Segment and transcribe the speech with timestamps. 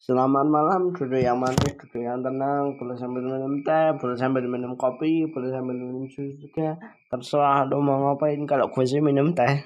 [0.00, 4.72] Selamat malam, duduk yang manis, duduk yang tenang, boleh sambil minum teh, boleh sambil minum
[4.72, 6.80] kopi, boleh sambil minum susu juga.
[7.12, 9.60] Terserah lo mau ngapain, kalau gue sih minum teh.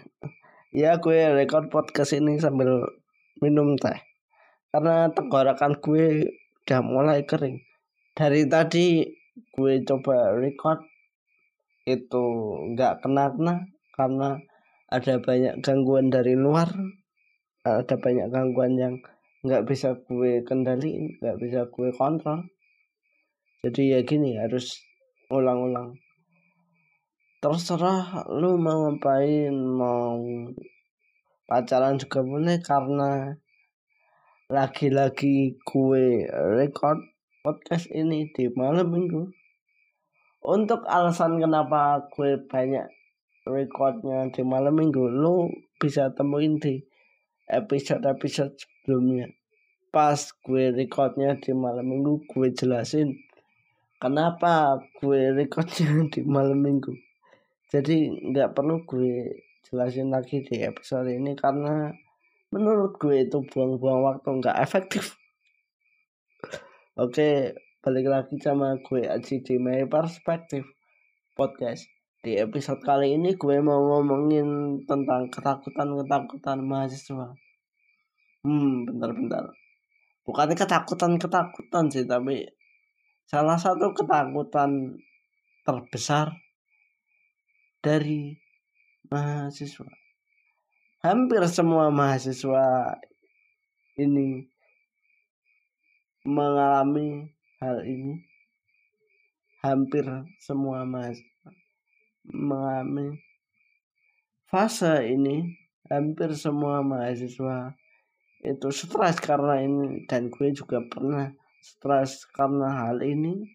[0.75, 2.83] Ya gue record podcast ini sambil
[3.39, 3.95] minum teh.
[4.75, 6.35] Karena tenggorokan gue
[6.67, 7.63] udah mulai kering.
[8.19, 9.07] Dari tadi
[9.55, 10.83] gue coba record
[11.87, 12.27] itu
[12.75, 14.43] nggak kena-kena karena
[14.91, 16.75] ada banyak gangguan dari luar
[17.63, 18.99] ada banyak gangguan yang
[19.45, 22.49] nggak bisa gue kendaliin nggak bisa gue kontrol.
[23.61, 24.81] Jadi ya gini harus
[25.29, 26.01] ulang-ulang.
[27.45, 30.17] Terserah lu mau ngapain mau
[31.45, 33.37] pacaran juga boleh karena
[34.49, 37.05] lagi-lagi gue record
[37.45, 39.29] podcast ini di malam minggu.
[40.45, 42.89] Untuk alasan kenapa gue banyak
[43.45, 46.81] recordnya di malam minggu lu bisa temuin di
[47.49, 49.33] episode-episode sebelumnya
[49.89, 53.17] pas gue recordnya di malam minggu gue jelasin
[54.05, 56.93] kenapa gue recordnya di malam minggu.
[57.73, 61.89] Jadi nggak perlu gue jelasin lagi di episode ini karena
[62.53, 65.17] menurut gue itu buang-buang waktu nggak efektif.
[67.03, 70.69] Oke balik lagi sama gue Aji di My Perspective
[71.33, 71.89] Podcast.
[72.21, 77.37] Di episode kali ini gue mau ngomongin tentang ketakutan-ketakutan mahasiswa.
[78.45, 79.57] Hmm, bentar-bentar.
[80.29, 82.45] Bukan ketakutan-ketakutan sih, tapi
[83.25, 85.01] salah satu ketakutan
[85.65, 86.29] terbesar
[87.81, 88.37] dari
[89.09, 89.89] mahasiswa.
[91.01, 92.97] Hampir semua mahasiswa
[93.97, 94.45] ini
[96.29, 97.33] mengalami
[97.65, 98.21] hal ini.
[99.65, 100.05] Hampir
[100.37, 101.49] semua mahasiswa
[102.25, 103.21] mengalami
[104.49, 105.61] fase ini
[105.93, 107.77] hampir semua mahasiswa
[108.45, 111.33] itu stres karena ini dan gue juga pernah
[111.65, 113.49] stres karena hal ini.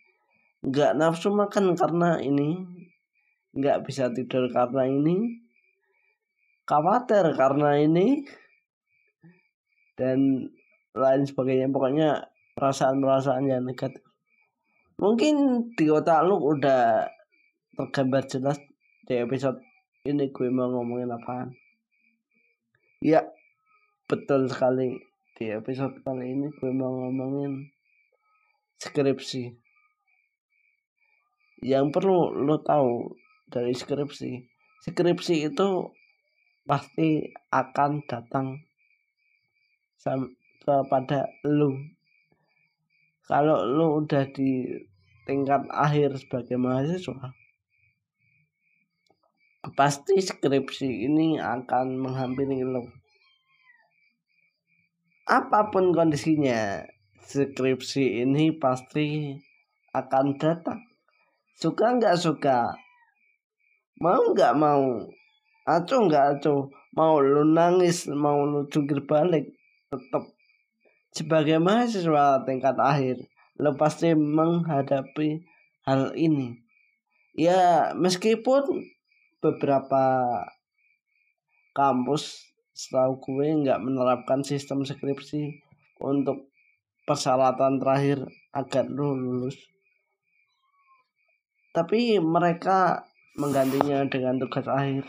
[0.66, 2.58] Nggak nafsu makan karena ini
[3.53, 5.40] nggak bisa tidur karena ini
[6.66, 8.25] khawatir karena ini
[9.94, 10.50] dan
[10.97, 11.69] lain sebagainya.
[11.69, 12.25] Pokoknya
[12.58, 14.02] perasaan-perasaan yang negatif.
[15.00, 17.08] Mungkin di otak lu udah
[17.78, 18.59] tergambar jelas
[19.08, 19.62] di episode
[20.03, 21.56] ini gue mau ngomongin apaan.
[23.00, 23.24] Ya
[24.09, 24.97] betul sekali.
[25.38, 27.70] Di episode kali ini gue mau ngomongin
[28.81, 29.53] skripsi.
[31.64, 33.14] Yang perlu lo tahu
[33.48, 35.69] dari skripsi skripsi itu
[36.64, 38.64] pasti akan datang
[40.64, 41.75] kepada lo
[43.28, 44.64] kalau lo udah di
[45.28, 47.36] tingkat akhir sebagai mahasiswa
[49.75, 52.99] pasti skripsi ini akan menghampiri lo.
[55.29, 56.81] Apa pun kondisinya,
[57.22, 59.38] skripsi ini pasti
[59.94, 60.81] akan datang.
[61.53, 62.73] Suka nggak suka,
[64.01, 65.06] mau nggak mau,
[65.69, 66.66] acuh nggak acuh,
[66.97, 69.53] mau lu nangis, mau lu jungkir balik,
[69.94, 70.34] tetap
[71.13, 73.22] sebagai mahasiswa tingkat akhir,
[73.62, 75.45] lo pasti menghadapi
[75.85, 76.57] hal ini.
[77.38, 78.81] Ya meskipun
[79.45, 80.25] beberapa
[81.78, 82.49] kampus
[82.79, 85.59] setahu gue nggak menerapkan sistem skripsi
[86.00, 86.47] untuk
[87.03, 88.23] persyaratan terakhir
[88.56, 89.59] agar lu lulus.
[91.75, 93.03] Tapi mereka
[93.35, 95.03] menggantinya dengan tugas akhir.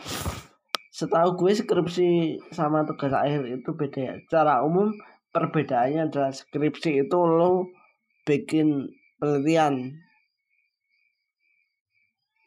[0.91, 2.09] Setahu gue skripsi
[2.51, 4.15] sama tugas akhir itu beda ya.
[4.27, 4.91] Secara umum
[5.31, 7.71] perbedaannya adalah skripsi itu lo
[8.27, 9.95] bikin penelitian.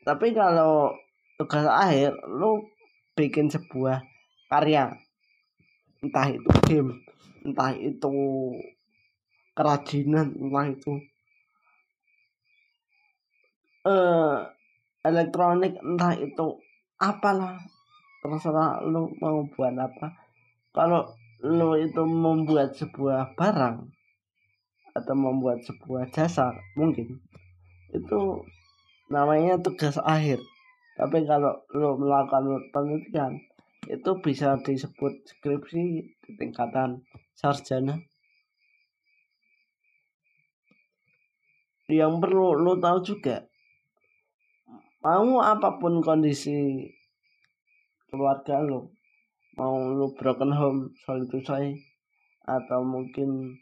[0.04, 0.92] Tapi kalau
[1.40, 2.60] tugas akhir lu
[3.16, 4.04] bikin sebuah
[4.52, 5.03] karya
[6.04, 6.92] entah itu game
[7.48, 8.12] entah itu
[9.56, 10.92] kerajinan entah itu
[13.88, 14.38] eh
[15.04, 16.60] elektronik entah itu
[16.98, 17.60] apalah.
[18.24, 20.16] Terserah lu mau buat apa.
[20.72, 21.12] Kalau
[21.44, 23.84] lu itu membuat sebuah barang
[24.96, 27.20] atau membuat sebuah jasa mungkin.
[27.92, 28.48] Itu
[29.12, 30.40] namanya tugas akhir.
[30.96, 33.36] Tapi kalau lo melakukan penelitian
[33.88, 37.04] itu bisa disebut skripsi di tingkatan
[37.36, 38.00] sarjana.
[41.88, 43.44] Yang perlu lo tahu juga
[45.04, 46.80] mau apa pun kondisi
[48.08, 48.96] keluarga lo
[49.60, 51.76] mau lo broken home soal itu saya
[52.48, 53.52] atau mungkin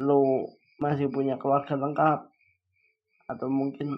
[0.00, 0.48] lo
[0.80, 2.32] masih punya keluarga lengkap
[3.28, 3.92] atau mungkin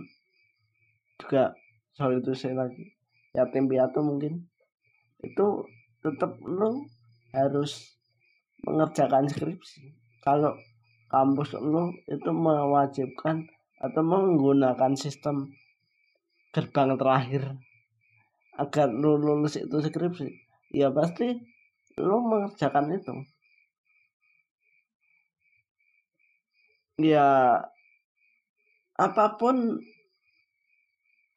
[1.23, 1.55] juga
[1.95, 2.99] soal itu saya lagi
[3.31, 4.51] yatim piatu mungkin
[5.25, 5.65] itu
[6.05, 6.85] tetap lo
[7.33, 7.97] harus
[8.65, 9.93] mengerjakan skripsi.
[10.21, 10.57] Kalau
[11.09, 13.49] kampus lu itu mewajibkan
[13.81, 15.53] atau menggunakan sistem
[16.55, 17.59] gerbang terakhir
[18.55, 20.31] agar lu lulus itu skripsi
[20.71, 21.35] ya pasti
[21.99, 23.15] lu mengerjakan itu.
[27.03, 27.59] Ya
[28.95, 29.83] apa pun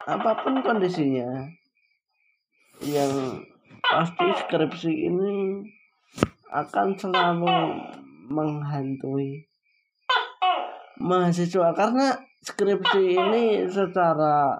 [0.06, 1.50] apa pun kondisinya
[2.86, 3.42] yang
[3.88, 5.64] pasti skripsi ini
[6.52, 7.56] akan selalu
[8.28, 9.48] menghantui
[11.00, 14.60] mahasiswa karena skripsi ini secara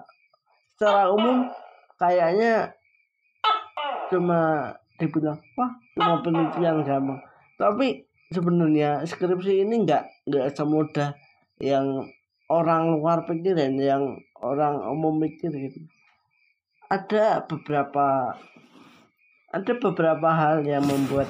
[0.78, 1.50] secara umum
[1.98, 2.70] kayaknya
[4.08, 7.20] cuma dibilang wah cuma penelitian gampang.
[7.58, 11.12] Tapi sebenarnya skripsi ini nggak nggak semudah
[11.58, 12.06] yang
[12.48, 15.84] orang luar pikirin yang orang umum mikir gitu.
[16.88, 18.32] Ada beberapa
[19.48, 21.28] ada beberapa hal yang membuat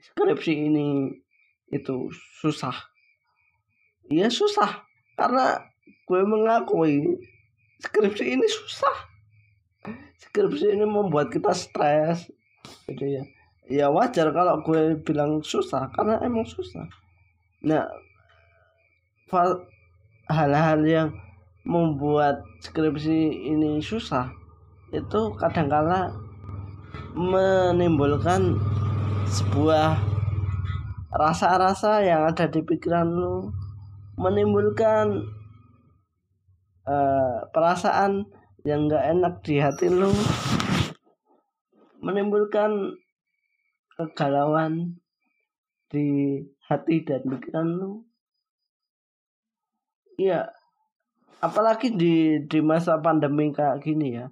[0.00, 1.12] skripsi ini
[1.68, 2.08] itu
[2.40, 2.72] susah.
[4.08, 4.84] Ya susah.
[5.16, 5.60] Karena
[6.08, 7.20] gue mengakui
[7.80, 8.96] skripsi ini susah.
[10.16, 12.32] Skripsi ini membuat kita stres
[12.88, 13.24] gitu ya.
[13.64, 16.88] Ya wajar kalau gue bilang susah karena emang susah.
[17.64, 17.84] Nah
[20.28, 21.08] hal-hal yang
[21.64, 24.30] membuat skripsi ini susah
[24.92, 26.12] itu kadangkala
[27.14, 28.58] menimbulkan
[29.30, 29.94] sebuah
[31.14, 33.54] rasa-rasa yang ada di pikiran lu
[34.18, 35.22] menimbulkan
[36.90, 38.26] uh, perasaan
[38.66, 40.10] yang gak enak di hati lu
[42.02, 42.98] menimbulkan
[43.94, 44.98] kegalauan
[45.86, 48.02] di hati dan pikiran lu
[50.14, 50.46] Iya.
[51.42, 54.30] Apalagi di di masa pandemi kayak gini ya.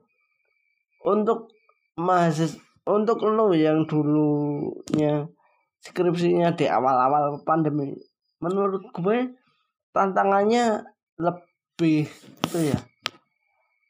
[1.03, 1.51] Untuk
[1.99, 5.27] mahasiswa untuk lo yang dulunya
[5.83, 7.95] skripsinya di awal-awal pandemi
[8.43, 9.39] menurut gue
[9.95, 10.83] tantangannya
[11.19, 12.79] lebih itu ya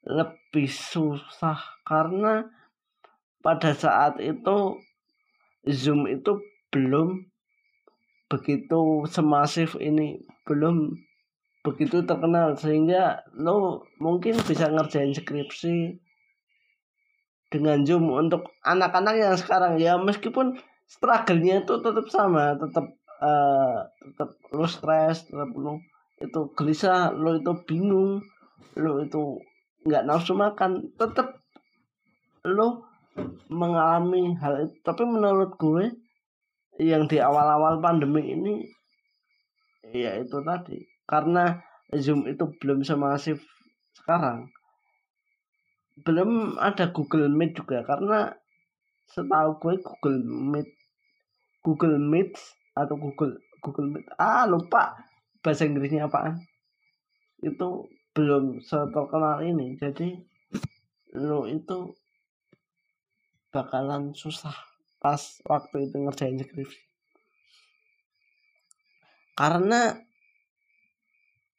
[0.05, 1.57] lebih susah
[1.89, 2.45] karena
[3.41, 4.77] pada saat itu
[5.63, 6.43] Zoom itu
[6.75, 7.33] belum
[8.27, 10.97] begitu semasif ini belum
[11.63, 16.03] begitu terkenal sehingga lo mungkin bisa ngerjain skripsi
[17.53, 19.77] dengan Zoom untuk anak-anak yang sekarang.
[19.77, 20.57] Ya meskipun
[20.89, 22.89] struggle-nya itu tetap sama tetap
[23.21, 25.79] uh, tetap lo stres tetap lo
[26.19, 28.25] itu gelisah lo itu bingung
[28.81, 29.37] lo itu
[29.85, 31.45] nggak nafsu makan tetap
[32.49, 32.89] lo
[33.53, 34.77] mengalami hal itu.
[34.81, 35.93] Tapi menurut gue
[36.81, 38.55] yang di awal-awal pandemi ini
[39.93, 40.81] ya itu tadi.
[41.05, 41.61] Karena
[41.93, 43.45] Zoom itu belum semasif
[43.93, 44.49] sekarang
[46.01, 48.33] belum ada Google Meet juga karena
[49.13, 50.69] setahu gue Google Meet
[51.61, 52.33] Google Meet
[52.73, 54.97] atau Google Google Meet ah lupa
[55.45, 56.41] bahasa Inggrisnya apaan.
[57.45, 60.17] Itu belum terkenal ini jadi
[61.13, 61.93] lo itu
[63.53, 64.57] bakalan susah
[64.97, 66.81] pas waktu itu ngerjain skripsi.
[69.37, 69.93] Karena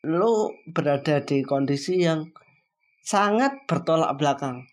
[0.09, 2.33] lo berada di kondisi yang
[3.03, 4.63] sangat bertolak belakang.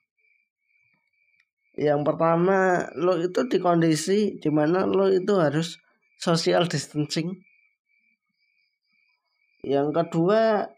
[1.74, 5.82] Yang pertama, lo itu di kondisi di mana lo itu harus
[6.16, 7.42] social distancing.
[9.66, 10.70] Yang kedua,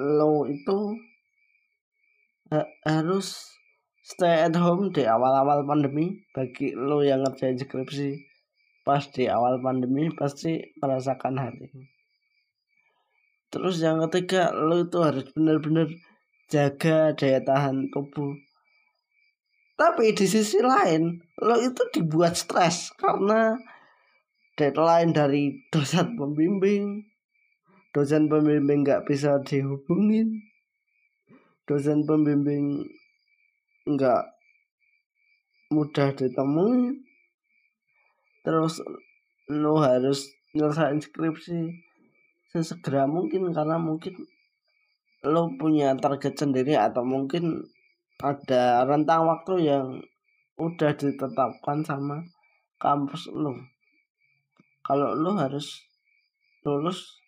[0.00, 0.96] lo itu
[2.48, 3.44] ha harus
[4.00, 6.24] stay at home di awal-awal pandemi.
[6.32, 8.28] Bagi lo yang ngerjain skripsi
[8.88, 11.84] pas di awal pandemi pasti merasakan hal ini
[13.52, 15.88] terus yang ketiga lo itu harus benar-benar
[16.48, 18.32] jaga daya tahan tubuh.
[19.78, 23.54] Tapi di sisi lain lo itu dibuat stres karena
[24.58, 27.06] deadline dari dosen pembimbing.
[27.94, 30.42] Dosen pembimbing nggak bisa dihubungin.
[31.68, 32.82] Dosen pembimbing
[33.86, 34.24] nggak
[35.70, 36.98] mudah ditemui.
[38.42, 38.82] Terus
[39.52, 41.70] lo harus nyelesain skripsi
[42.48, 44.16] sesegera mungkin karena mungkin
[45.26, 47.66] lo punya target sendiri atau mungkin
[48.22, 49.86] ada rentang waktu yang
[50.58, 52.22] udah ditetapkan sama
[52.78, 53.54] kampus lo?
[54.86, 55.82] Kalau lo harus
[56.62, 57.18] lulus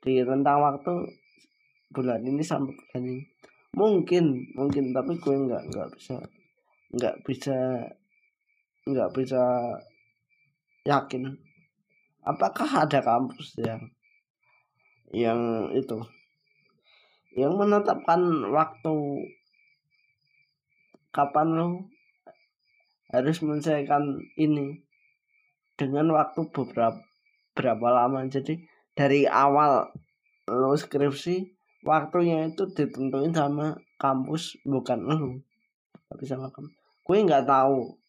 [0.00, 0.92] di rentang waktu
[1.92, 3.24] bulan ini sampai bulan ini.
[3.76, 4.24] Mungkin
[4.56, 6.16] mungkin tapi gue nggak nggak bisa
[6.96, 7.56] nggak bisa
[8.88, 9.42] nggak bisa
[10.88, 11.36] yakin.
[12.24, 13.80] Apakah ada kampus yang
[15.12, 16.00] yang itu
[17.36, 18.96] yang menetapkan waktu
[21.12, 21.68] kapan lo
[23.12, 24.80] harus menyelesaikan ini
[25.76, 26.96] dengan waktu beberapa
[27.52, 28.24] berapa lama.
[28.24, 28.64] Jadi
[28.96, 29.92] dari awal
[30.48, 31.52] lo skripsi
[31.84, 35.44] waktunya itu ditentuin sama kampus bukan lo.
[36.08, 36.72] Tapi sama kamu
[37.06, 38.00] gue nggak tahu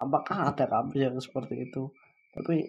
[0.00, 1.92] apakah ada kampus yang seperti itu.
[2.32, 2.64] Tapi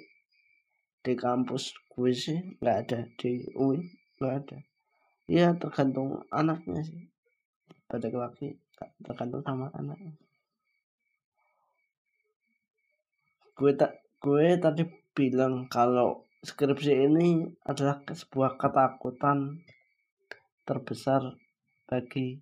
[1.02, 3.80] di kampus gue sih nggak ada di UI
[4.20, 4.58] nggak ada
[5.32, 7.08] ya tergantung anaknya sih
[7.88, 8.60] pada lagi
[9.00, 10.12] tergantung sama anaknya
[13.56, 14.84] gue tak gue tadi
[15.16, 19.62] bilang kalau skripsi ini adalah sebuah ketakutan
[20.66, 21.38] terbesar
[21.86, 22.42] bagi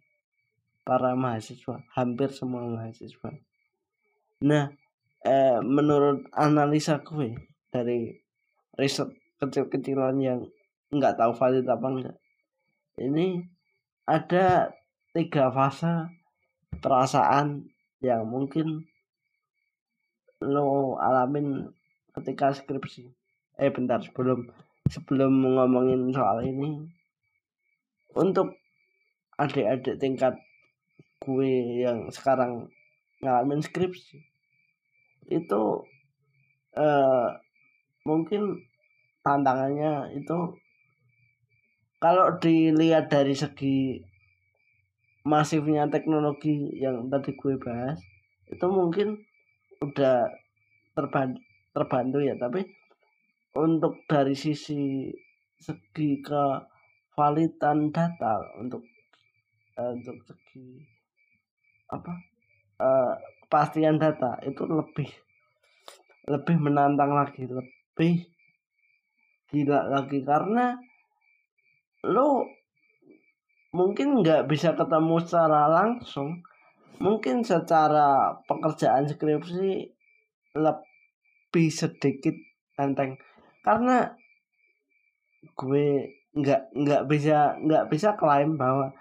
[0.88, 3.29] para mahasiswa, hampir semua mahasiswa.
[4.41, 4.72] Nah,
[5.22, 7.36] eh, menurut analisa gue
[7.69, 8.15] dari
[8.79, 10.39] riset kecil-kecilan yang
[10.89, 12.17] nggak tahu valid apa enggak,
[13.00, 13.41] ini
[14.03, 14.75] ada
[15.15, 16.12] tiga fase
[16.84, 17.72] perasaan
[18.03, 18.86] yang mungkin
[20.44, 21.68] lo alamin
[22.15, 23.12] ketika skripsi.
[23.60, 24.48] Eh bentar sebelum
[24.88, 26.88] sebelum ngomongin soal ini.
[28.15, 28.56] Untuk
[29.39, 30.36] adik-adik tingkat
[31.20, 32.68] gue yang sekarang
[33.20, 34.18] ngalamin skripsi
[35.29, 35.62] itu
[36.74, 37.27] eh,
[38.08, 38.65] mungkin
[39.22, 40.38] tantangannya itu
[42.00, 44.00] kalau dilihat dari segi
[45.27, 48.00] masifnya teknologi yang tadi gue bahas
[48.50, 49.20] itu mungkin
[49.84, 50.25] udah
[50.96, 51.39] terbantu,
[51.75, 52.36] terbantu ya.
[52.39, 52.65] Tapi
[53.60, 55.12] untuk dari sisi
[55.60, 56.44] segi ke
[57.13, 58.79] validan data untuk
[59.75, 60.79] uh, untuk segi
[61.91, 62.13] apa
[62.79, 63.13] uh,
[63.44, 65.10] kepastian data itu lebih
[66.32, 68.24] lebih menantang lagi lebih
[69.51, 70.24] gila lagi.
[70.24, 70.79] Karena
[72.08, 72.48] lo
[73.75, 76.39] mungkin nggak bisa ketemu secara langsung.
[77.00, 79.88] Mungkin secara pekerjaan skripsi
[80.60, 82.36] lebih sedikit
[82.75, 83.15] enteng.
[83.63, 84.03] Karena
[85.56, 85.88] gue
[86.36, 88.91] nggak nggak bisa nggak bisa klaim bahwa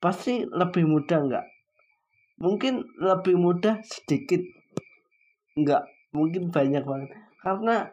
[0.00, 1.46] pasti lebih mudah nggak.
[2.40, 4.40] Mungkin lebih mudah sedikit
[5.58, 5.84] nggak.
[6.16, 7.12] Mungkin banyak banget.
[7.44, 7.84] Karena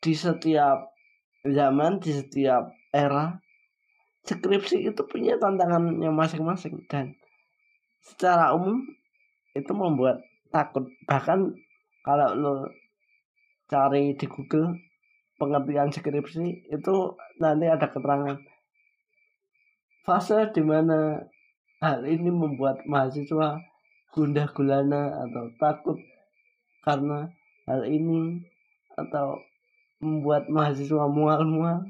[0.00, 0.96] di setiap
[1.44, 3.36] zaman di setiap era
[4.24, 7.16] skripsi itu punya tantangannya masing-masing dan
[8.04, 8.84] secara umum
[9.56, 10.22] itu membuat
[10.52, 10.86] takut.
[11.08, 11.54] Bahkan
[12.04, 12.54] kalau lo
[13.70, 14.76] cari di Google
[15.40, 16.94] pengertian skripsi itu
[17.40, 18.36] nanti ada keterangan.
[20.04, 21.20] Fase di mana
[21.80, 23.56] hal ini membuat mahasiswa
[24.10, 25.98] gundah gulana atau takut
[26.82, 27.30] karena
[27.68, 28.42] hal ini
[28.98, 29.38] atau
[30.00, 31.84] membuat mahasiswa mual-mual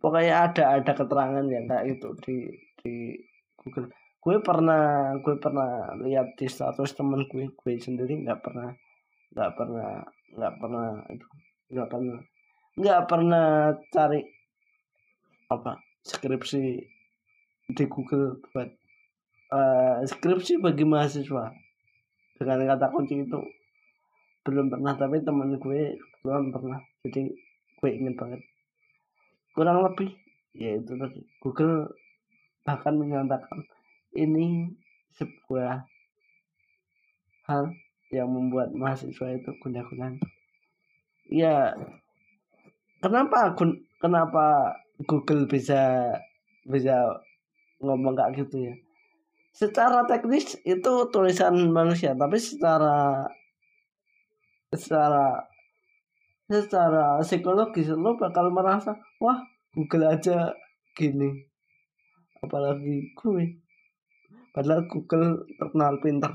[0.00, 2.36] pokoknya ada ada keterangan yang kayak itu di
[2.80, 2.94] di
[3.60, 3.92] Google.
[4.20, 8.72] Gue pernah gue pernah lihat di status temen gue gue sendiri nggak pernah
[9.36, 10.04] nggak pernah
[10.36, 11.26] nggak pernah itu
[11.70, 12.18] nggak pernah
[12.80, 13.48] nggak pernah
[13.92, 14.20] cari
[15.52, 15.72] apa
[16.04, 16.64] skripsi
[17.70, 18.70] di Google buat
[19.52, 21.52] uh, skripsi bagi mahasiswa.
[22.40, 23.40] Dengan kata kunci itu
[24.48, 26.80] belum pernah tapi temen gue belum pernah.
[27.04, 27.28] Jadi
[27.80, 28.40] gue ingin banget
[29.56, 30.14] kurang lebih
[30.54, 31.90] ya itu tadi Google
[32.66, 33.66] bahkan menyatakan
[34.14, 34.70] ini
[35.14, 35.86] sebuah
[37.46, 37.74] hal
[38.10, 40.18] yang membuat mahasiswa itu gundah-gundah.
[41.30, 41.74] Ya,
[42.98, 43.54] kenapa
[44.02, 44.74] kenapa
[45.06, 46.14] Google bisa
[46.66, 47.22] bisa
[47.78, 48.74] ngomong kayak gitu ya?
[49.54, 53.26] Secara teknis itu tulisan manusia, tapi secara
[54.70, 55.49] secara
[56.50, 59.38] secara psikologis lo bakal merasa wah
[59.70, 60.50] Google aja
[60.98, 61.46] gini.
[62.42, 63.46] Apalagi gue.
[64.50, 66.34] Padahal Google terkenal pintar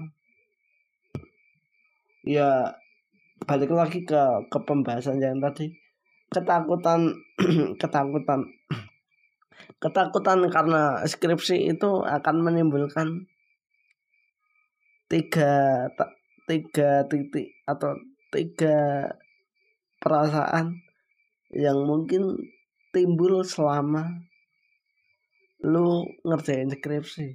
[2.25, 2.73] ya
[3.45, 5.75] balik lagi ke ke pembahasan yang tadi.
[6.31, 7.11] Ketakutan
[7.81, 8.47] ketakutan.
[9.83, 13.27] Ketakutan karena skripsi itu akan menimbulkan
[15.11, 15.85] tiga
[16.49, 17.93] tiga titik atau
[18.33, 19.05] tiga
[20.05, 20.85] perasaan
[21.49, 22.37] yang mungkin
[22.93, 24.21] timbul selama
[25.65, 27.33] lu ngerjain skripsi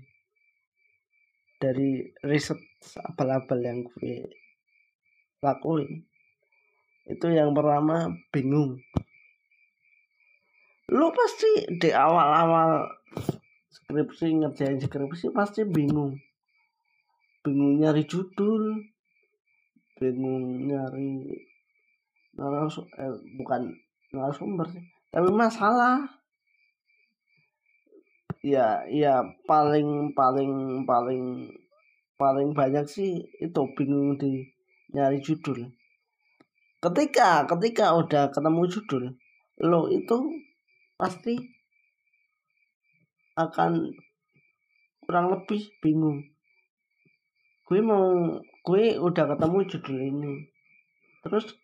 [1.58, 2.62] dari riset
[3.10, 4.22] abal-abal yang gue
[5.42, 6.06] lakuin.
[7.10, 8.78] Itu yang pertama bingung.
[10.94, 12.86] Lu pasti di awal-awal
[13.66, 16.14] skripsi ngerjain skripsi pasti bingung.
[17.42, 18.78] Bingung nyari judul
[19.98, 21.49] bingung nyari
[22.40, 23.68] narasum eh, bukan
[24.16, 24.84] narasumber sih.
[25.12, 26.08] Tapi masalah.
[28.40, 31.52] Ya ya paling paling paling
[32.16, 34.48] paling banyak sih itu bingung di
[34.96, 35.68] nyari judul.
[36.80, 39.04] Ketika ketika udah ketemu judul
[39.60, 40.40] lo itu
[40.96, 41.36] pasti
[43.36, 43.92] akan
[45.04, 46.24] kurang lebih bingung.
[47.68, 50.32] Gue mau gue udah ketemu judul ini.
[51.20, 51.59] Terus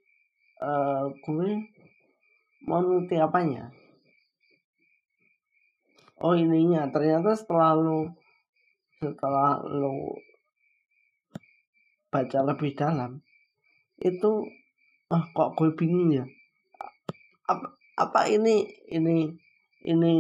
[0.61, 1.51] uh, gue
[2.65, 3.69] mau nuti apanya?
[6.21, 6.89] Oh ininya.
[6.89, 8.09] Ternyata setelah lo
[8.97, 10.17] setelah lo
[12.09, 13.21] baca lebih dalam
[14.01, 14.49] itu
[15.13, 16.25] ah kok gue bingung ya?
[17.47, 19.33] Apa apa ini ini
[19.85, 20.15] ini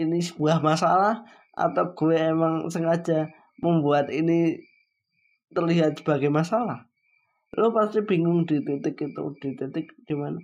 [0.00, 1.20] ini sebuah masalah?
[1.52, 3.28] Atau gue emang sengaja
[3.60, 4.56] membuat ini
[5.52, 6.91] terlihat sebagai masalah
[7.52, 10.40] lo pasti bingung di titik itu di titik di mana.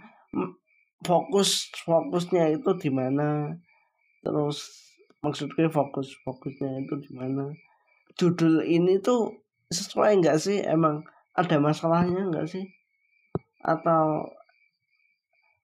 [1.00, 3.48] Fokus fokusnya itu di mana.
[4.20, 4.58] Terus
[5.24, 7.48] maksud gue fokus fokusnya itu di mana.
[8.20, 9.40] Judul ini tuh
[9.72, 10.60] sesuai enggak sih?
[10.60, 11.00] Emang
[11.32, 12.68] ada masalahnya enggak sih?
[13.64, 14.28] Atau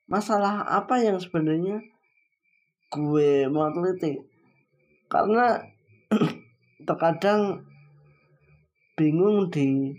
[0.09, 1.85] masalah apa yang sebenarnya
[2.89, 4.17] gue mau teliti?
[5.13, 5.61] Karena
[6.89, 7.61] terkadang
[8.97, 9.93] bingung di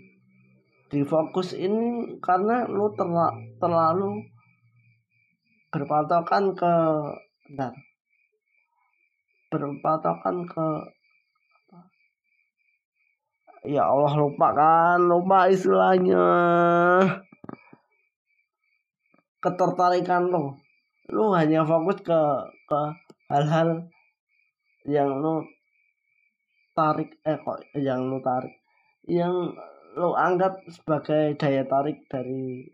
[0.96, 3.28] di fokus ini karena lu terla,
[3.60, 4.24] terlalu
[5.68, 6.74] berpatokan ke
[7.44, 7.76] bentar,
[9.52, 10.66] berpatokan ke
[13.68, 15.04] ya Allah lupa kan?
[15.04, 16.24] Lupa istilahnya.
[19.44, 20.56] Ketertarikan lo
[21.12, 22.20] lu hanya fokus ke
[22.64, 22.80] ke
[23.28, 23.84] hal-hal
[24.88, 25.44] yang lu
[26.72, 28.56] tarik eh kok yang lu tarik?
[29.04, 29.60] Yang
[29.96, 32.68] lu anggap sebagai daya tarik dari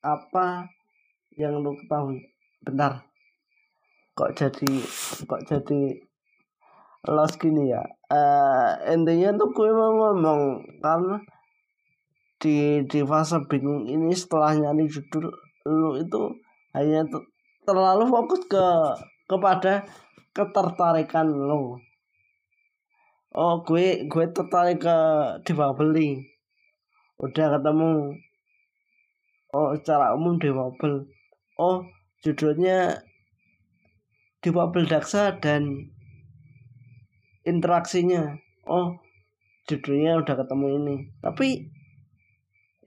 [0.00, 0.72] apa
[1.36, 2.24] yang lu ketahui.
[2.64, 3.04] Bentar.
[4.16, 4.72] Kok jadi
[5.28, 6.00] kok jadi
[7.12, 7.84] los gini ya?
[8.08, 11.20] Uh, intinya tuh gue mau ngomong karena
[12.40, 15.28] di di fase bingung ini setelah nyari judul
[15.68, 16.22] lu itu
[16.72, 17.04] hanya
[17.64, 18.66] terlalu fokus ke
[19.26, 19.84] kepada
[20.36, 21.80] ketertarikan lo
[23.36, 24.98] oh gue gue tertarik ke
[25.76, 26.24] beli.
[27.20, 28.16] Udah ketemu.
[29.52, 31.04] Oh secara umum Dewabel
[31.60, 31.84] oh
[32.24, 33.04] judulnya
[34.40, 35.92] Dewabel Daksa dan
[37.44, 38.40] interaksinya.
[38.64, 38.96] Oh
[39.68, 40.96] judulnya udah ketemu ini.
[41.20, 41.48] Tapi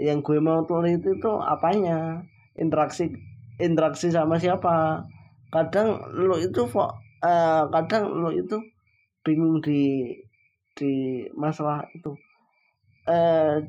[0.01, 2.25] yang gue mau tulis itu apanya?
[2.57, 3.13] Interaksi
[3.61, 5.05] interaksi sama siapa?
[5.53, 8.57] Kadang lo itu uh, kadang lo itu
[9.23, 10.13] bingung di
[10.79, 12.15] di masalah itu.
[13.03, 13.59] Uh,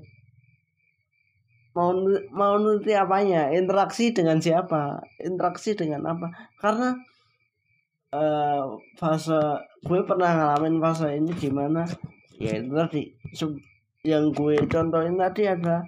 [1.75, 1.91] mau
[2.31, 3.51] mau nuti apanya?
[3.51, 5.03] Interaksi dengan siapa?
[5.19, 6.31] Interaksi dengan apa?
[6.63, 6.95] Karena
[8.15, 9.41] uh, fase
[9.83, 11.87] gue pernah ngalamin fase ini gimana
[12.41, 13.03] ya itu tadi
[14.07, 15.85] yang gue contohin tadi ada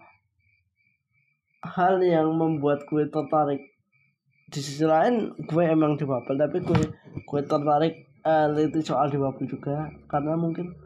[1.62, 3.62] hal yang membuat gue tertarik.
[4.52, 6.82] Di sisi lain gue emang di bubble tapi gue
[7.24, 8.52] gue tertarik uh,
[8.84, 10.76] soal di bubble juga karena mungkin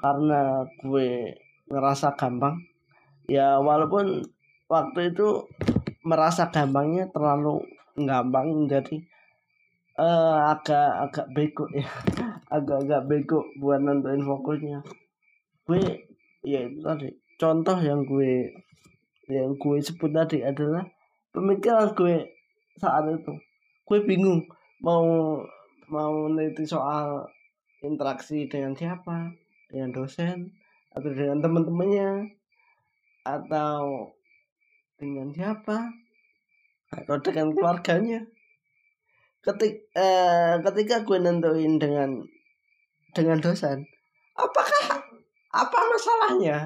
[0.00, 1.36] karena gue
[1.68, 2.64] ngerasa gampang.
[3.30, 4.24] Ya walaupun
[4.66, 5.46] waktu itu
[6.02, 7.62] merasa gampangnya terlalu
[7.94, 8.96] gampang jadi
[10.00, 11.86] uh, agak agak bego ya.
[12.50, 14.82] Agak-agak bego buat nentuin fokusnya.
[15.68, 16.10] Gue
[16.42, 17.08] ya itu tadi.
[17.38, 18.50] Contoh yang gue
[19.30, 20.82] yang gue sebut tadi adalah
[21.30, 22.26] pemikiran gue
[22.80, 23.38] saat itu.
[23.86, 24.50] Gue bingung
[24.82, 25.38] mau
[25.86, 27.30] mau neliti soal
[27.86, 29.30] interaksi dengan siapa
[29.70, 30.50] dengan dosen
[30.90, 32.34] atau dengan teman-temannya
[33.22, 34.10] atau
[34.98, 35.86] dengan siapa?
[36.90, 38.26] Atau dengan keluarganya.
[39.40, 42.20] Ketik eh, ketika gue nentuin dengan
[43.14, 43.86] dengan dosen
[44.40, 45.04] apakah
[45.50, 46.58] apa masalahnya?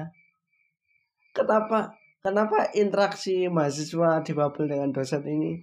[1.35, 1.91] Kenapa
[2.23, 5.59] kenapa interaksi mahasiswa di Babel dengan dosen ini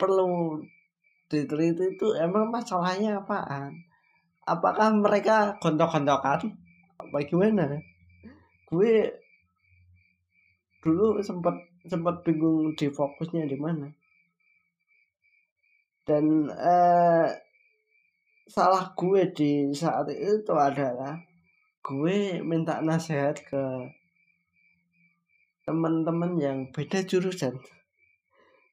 [0.00, 0.56] perlu
[1.28, 3.76] diteliti itu emang masalahnya apaan?
[4.42, 6.50] Apakah mereka gontok-gontokan
[7.02, 7.78] apa gimana?
[8.68, 9.10] Gue
[10.82, 13.90] dulu sempat sempat bingung di fokusnya di mana.
[16.02, 17.28] Dan eh,
[18.46, 21.18] salah gue di saat itu adalah
[21.82, 23.62] gue minta nasihat ke
[25.66, 27.58] teman-teman yang beda jurusan.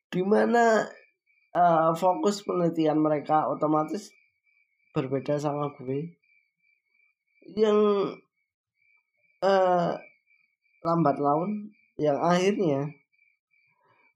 [0.10, 0.90] Di mana
[1.54, 4.10] uh, fokus penelitian mereka otomatis
[4.94, 6.18] berbeda sama gue
[7.56, 7.80] yang
[9.44, 9.94] uh,
[10.84, 12.88] lambat laun yang akhirnya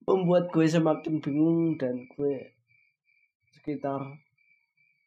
[0.03, 2.51] membuat gue semakin bingung dan gue
[3.59, 4.19] sekitar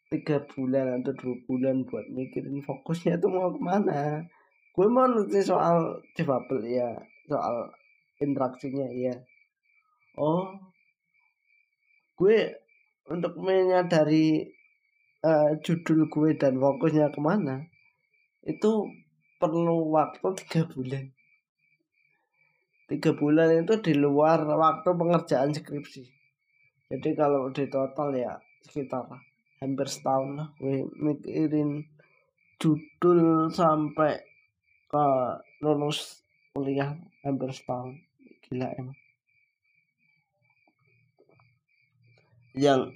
[0.08, 4.24] tiga bulan atau dua bulan buat mikirin fokusnya itu mau ke mana.
[4.72, 6.88] Gue mau nulis soal difabel ya
[7.28, 7.68] soal
[8.20, 9.16] interaksinya iya.
[10.16, 10.56] Oh
[12.16, 12.48] gue
[13.12, 14.48] untuk menyadari
[15.20, 17.60] uh, judul gue dan fokusnya ke mana
[18.46, 18.86] itu
[19.42, 21.04] perlu waktu tiga bulan?
[22.86, 26.06] Tiga bulan itu di luar waktu pengerjaan skripsi.
[26.86, 29.10] Jadi kalau di total ya sekitar
[29.58, 30.48] hampir setahun lah.
[30.62, 31.82] Gue mikirin
[32.62, 34.22] judul sampai
[34.86, 35.06] ke
[35.66, 36.22] lulus
[36.54, 36.94] kuliah
[37.26, 37.98] hampir setahun.
[38.46, 38.98] Gila emang.
[42.54, 42.94] Yang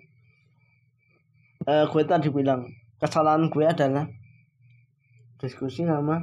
[1.66, 2.70] uh, gue tadi bilang
[3.02, 4.06] kesalahan gue adalah
[5.40, 6.20] diskusi sama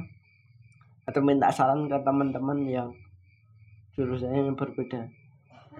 [1.04, 2.88] atau minta saran ke teman-teman yang
[3.98, 5.10] jurusannya berbeda.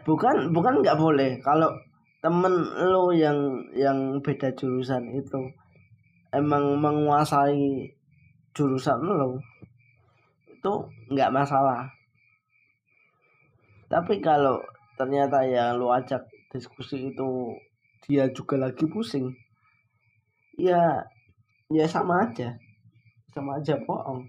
[0.02, 1.38] Bukan bukan nggak boleh.
[1.38, 1.70] Kalau
[2.18, 2.50] temen
[2.90, 5.38] lo yang yang beda jurusan itu
[6.34, 7.94] emang menguasai
[8.52, 9.38] jurusan lo
[10.50, 10.72] itu
[11.14, 11.86] nggak masalah.
[13.86, 14.58] Tapi kalau
[14.98, 17.54] ternyata yang lo ajak diskusi itu
[18.02, 19.30] dia juga lagi pusing
[20.56, 21.06] ya
[21.68, 22.56] ya sama aja
[23.38, 24.26] sama aja bohong.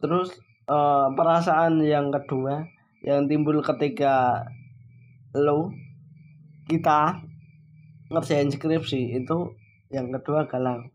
[0.00, 0.32] Terus
[0.64, 2.64] uh, perasaan yang kedua
[3.04, 4.48] yang timbul ketika
[5.36, 5.68] lo
[6.64, 7.20] kita
[8.08, 9.52] ngerjain skripsi itu
[9.92, 10.88] yang kedua galau.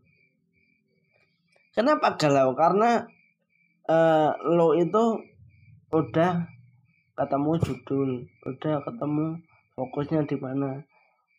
[1.70, 2.58] Kenapa galau?
[2.58, 3.06] Karena
[3.86, 5.22] uh, lo itu
[5.94, 6.50] udah
[7.18, 8.10] ketemu judul
[8.48, 9.26] udah ketemu
[9.76, 10.80] fokusnya di mana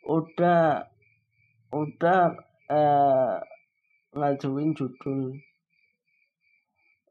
[0.06, 0.86] udah
[1.74, 2.22] udah
[2.70, 3.36] uh,
[4.12, 5.40] ngajuin judul.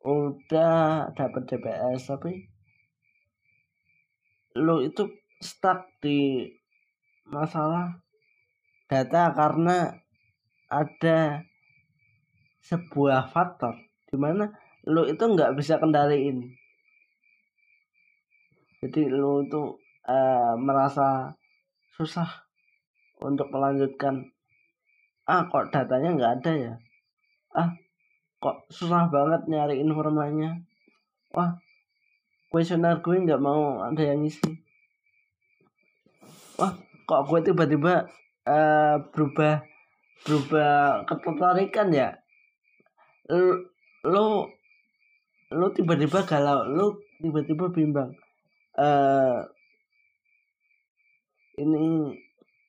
[0.00, 2.48] Udah dapat DPS tapi
[4.56, 5.04] lo itu
[5.40, 6.48] stuck di
[7.28, 8.00] masalah
[8.88, 9.92] data karena
[10.68, 11.44] ada
[12.64, 13.76] sebuah faktor
[14.10, 14.50] di mana
[14.88, 16.52] lo itu nggak bisa kendaliin.
[18.80, 19.76] Jadi lo itu
[20.08, 21.32] uh, merasa
[21.96, 22.48] susah
[23.20, 24.32] untuk melanjutkan.
[25.28, 26.74] Ah kok datanya nggak ada ya
[27.56, 27.70] ah
[28.40, 30.56] kok susah banget nyari informasinya
[31.34, 31.54] wah
[32.50, 34.58] kuesioner gue nggak mau ada yang isi
[36.58, 36.74] wah
[37.06, 38.06] kok gue tiba-tiba
[38.46, 39.66] uh, berubah
[40.20, 42.12] berubah ketertarikan ya?
[44.04, 44.52] Lo
[45.50, 46.86] lo tiba-tiba galau lo
[47.18, 48.14] tiba-tiba bimbang
[48.78, 49.42] uh,
[51.58, 52.14] ini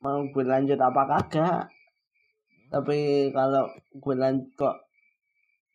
[0.01, 1.69] mau gue lanjut apa kagak
[2.71, 4.77] tapi kalau gue lanjut kok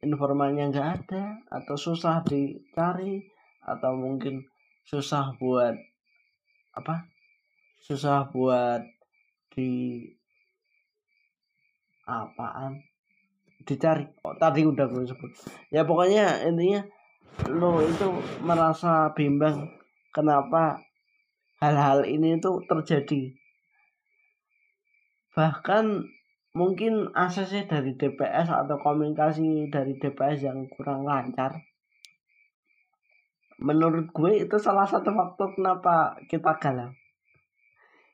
[0.00, 3.20] informasinya nggak ada atau susah dicari
[3.60, 4.48] atau mungkin
[4.88, 5.76] susah buat
[6.72, 7.04] apa?
[7.84, 8.80] Susah buat
[9.52, 10.00] di
[12.08, 12.80] apaan?
[13.66, 14.08] Dicari.
[14.24, 15.30] Oh, tadi udah gue sebut.
[15.68, 16.80] Ya pokoknya intinya
[17.52, 18.08] lo itu
[18.40, 19.68] merasa bimbang
[20.16, 20.80] kenapa
[21.60, 23.36] hal-hal ini itu terjadi.
[25.36, 26.15] Bahkan
[26.56, 31.60] mungkin aksesnya dari DPS atau komunikasi dari DPS yang kurang lancar.
[33.60, 36.88] Menurut gue itu salah satu faktor kenapa kita galau.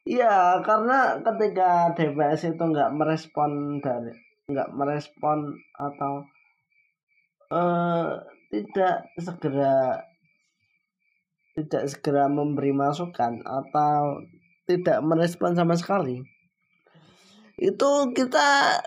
[0.03, 4.11] Iya, karena ketika DPS itu nggak merespon dari
[4.51, 6.27] nggak merespon atau
[7.55, 8.19] uh,
[8.51, 10.03] tidak segera
[11.55, 14.19] tidak segera memberi masukan atau
[14.67, 16.32] tidak merespon sama sekali
[17.59, 18.81] itu kita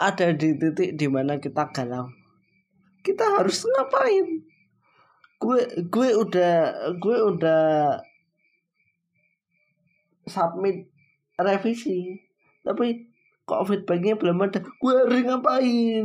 [0.00, 2.08] ada di titik di mana kita galau.
[3.04, 4.44] Kita harus ngapain?
[5.40, 6.52] Gue gue udah
[6.96, 7.62] gue udah
[10.28, 10.88] submit
[11.36, 12.20] revisi.
[12.64, 13.08] Tapi
[13.44, 14.60] kok feedbacknya belum ada?
[14.60, 16.04] Gue harus ngapain?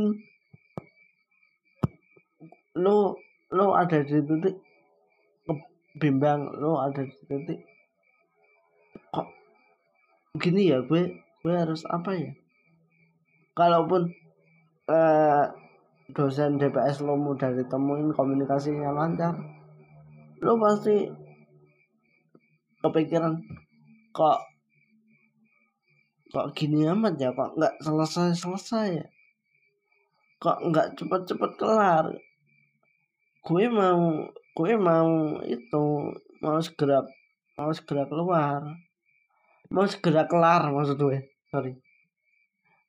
[2.76, 3.16] Lo
[3.54, 4.56] lo ada di titik
[5.96, 7.60] bimbang lo ada di titik
[9.14, 9.30] kok
[10.36, 12.34] gini ya gue gue harus apa ya?
[13.54, 14.10] Kalaupun
[14.90, 15.46] eh,
[16.10, 19.34] dosen DPS lo mudah ditemuin komunikasinya lancar
[20.42, 21.06] lo pasti
[22.82, 23.38] kepikiran
[24.10, 24.38] kok
[26.34, 27.30] kok gini amat ya?
[27.30, 29.06] Kok nggak selesai selesai ya?
[30.42, 32.10] Kok nggak cepet-cepet kelar?
[33.46, 34.26] Gue mau
[34.58, 35.86] gue mau itu
[36.42, 37.06] mau segera
[37.54, 38.60] mau segera keluar.
[39.70, 41.72] Mau segera kelar maksud gue sorry.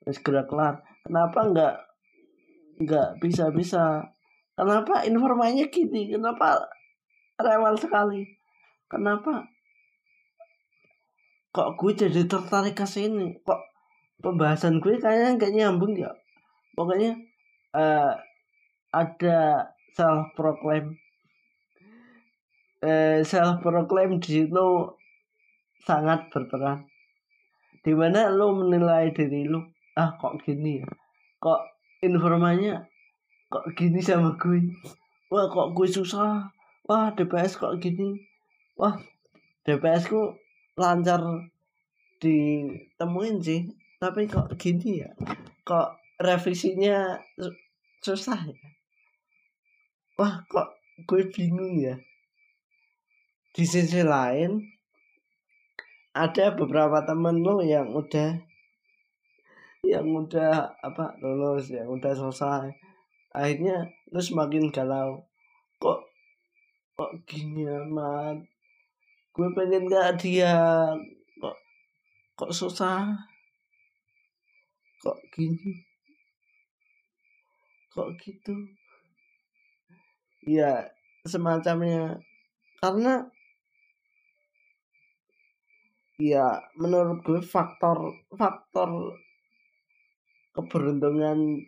[0.07, 0.81] Segera kelar.
[1.03, 1.75] Kenapa nggak
[2.83, 4.03] nggak bisa bisa?
[4.57, 6.09] Kenapa informasinya gini?
[6.09, 6.57] Kenapa
[7.37, 8.25] rewel sekali?
[8.89, 9.45] Kenapa?
[11.53, 13.37] Kok gue jadi tertarik ke sini?
[13.45, 13.61] Kok
[14.23, 16.09] pembahasan gue kayaknya nggak nyambung ya?
[16.73, 17.17] Pokoknya
[17.73, 18.13] uh,
[18.93, 19.39] ada
[19.93, 20.93] self proclaim
[22.85, 24.67] eh, self proclaim di situ
[25.83, 26.85] sangat berperan
[27.87, 30.87] di mana lo menilai diri lo ah kok gini ya?
[31.39, 31.61] Kok
[32.03, 32.83] informanya
[33.47, 34.59] kok gini sama gue?
[35.31, 36.51] Wah kok gue susah?
[36.83, 38.19] Wah DPS kok gini?
[38.75, 38.91] Wah
[39.63, 40.35] DPS ku
[40.75, 41.23] lancar
[42.19, 43.71] ditemuin sih
[44.03, 45.15] tapi kok gini ya?
[45.63, 47.15] Kok revisinya
[48.03, 48.67] susah ya?
[50.19, 50.75] Wah kok
[51.07, 51.95] gue bingung ya?
[53.55, 54.75] Di sisi lain
[56.17, 58.33] ada beberapa temen lo yang udah
[59.85, 62.73] yang udah apa lulus yang udah selesai.
[63.31, 65.21] Akhirnya lu semakin galau.
[65.77, 65.99] Kok
[66.97, 68.41] kok gini amat?
[69.31, 70.57] Gue pengen gak dia
[71.37, 71.57] kok
[72.33, 73.13] kok susah?
[75.05, 75.85] Kok gini?
[77.93, 78.55] Kok gitu?
[80.49, 80.89] Ya
[81.23, 82.17] semacamnya.
[82.81, 83.29] Karena
[86.17, 89.17] ya menurut gue faktor faktor
[90.57, 91.61] keberuntungan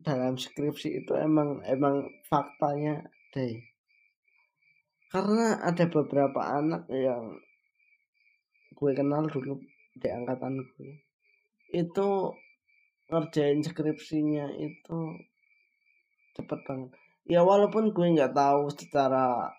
[0.00, 3.56] dalam skripsi itu emang emang faktanya deh
[5.08, 7.40] karena ada beberapa anak yang
[8.76, 9.56] gue kenal dulu
[9.96, 11.00] di angkatan gue
[11.72, 12.08] itu
[13.10, 14.98] ngerjain skripsinya itu
[16.36, 16.90] cepet banget.
[17.26, 19.50] Ya walaupun gue nggak tahu secara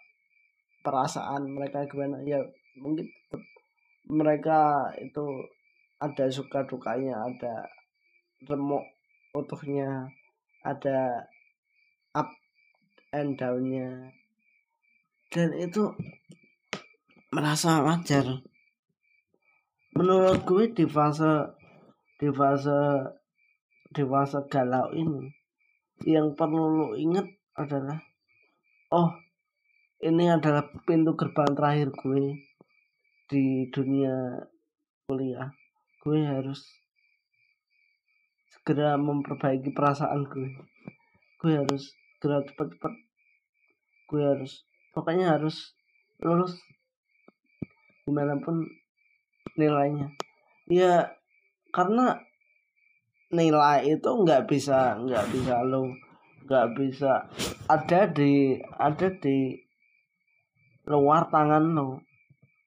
[0.84, 2.40] perasaan mereka gimana ya
[2.80, 3.12] mungkin
[4.08, 5.44] mereka itu
[5.98, 7.68] ada suka dukanya ada
[8.48, 8.86] remuk
[9.34, 10.08] utuhnya
[10.68, 11.24] ada
[12.18, 12.30] up
[13.14, 14.12] and downnya.
[15.32, 15.92] Dan itu
[17.32, 18.44] merasa wajar.
[19.96, 21.56] Menurut gue di fase
[22.18, 22.82] di fase
[23.94, 25.30] di fase galau ini
[26.06, 27.26] yang perlu lo inget
[27.58, 27.98] adalah
[28.94, 29.10] oh
[30.06, 32.38] ini adalah pintu gerbang terakhir gue
[33.28, 34.40] di dunia
[35.08, 35.52] kuliah
[36.04, 36.64] gue harus
[38.48, 40.56] segera memperbaiki perasaan gue.
[41.40, 42.94] Gue harus segera cepet-cepet
[44.08, 44.64] gue harus
[44.96, 45.76] pokoknya harus
[46.24, 46.56] lulus.
[48.08, 48.64] Gimana pun
[49.60, 50.12] nilainya.
[50.72, 51.12] Ya
[51.76, 52.24] karena
[53.28, 55.92] nilai itu nggak bisa nggak bisa lo
[56.48, 57.28] nggak bisa
[57.68, 59.52] ada di ada di
[60.88, 62.07] luar tangan lo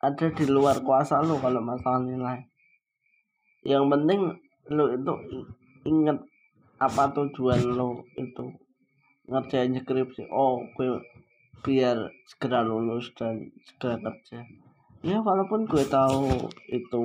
[0.01, 2.41] ada di luar kuasa lo kalau masalah nilai.
[3.61, 4.21] Yang penting
[4.73, 5.15] lo itu
[5.85, 6.19] inget
[6.81, 8.57] apa tujuan lo itu.
[9.29, 10.27] Ngerjain skripsi.
[10.33, 11.01] Oh gue
[11.61, 14.41] biar segera lulus dan segera kerja.
[15.05, 17.03] Ya walaupun gue tahu itu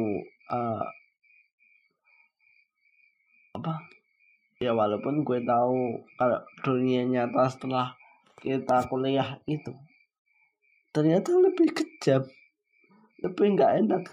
[0.52, 0.86] uh,
[3.56, 3.74] apa?
[4.64, 7.92] Ya walaupun gue tahu kalau dunia nyata setelah
[8.40, 9.74] kita kuliah itu
[10.96, 12.24] ternyata lebih kejam
[13.26, 14.04] lebih nggak enak.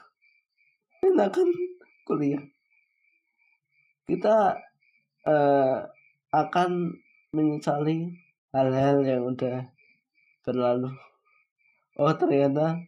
[1.05, 1.49] Enak kan
[2.09, 2.41] kuliah.
[4.09, 4.57] Kita
[5.29, 5.77] uh,
[6.33, 6.97] akan
[7.37, 8.09] menyesali
[8.57, 9.69] hal-hal yang udah
[10.49, 10.89] berlalu.
[12.01, 12.81] Oh ternyata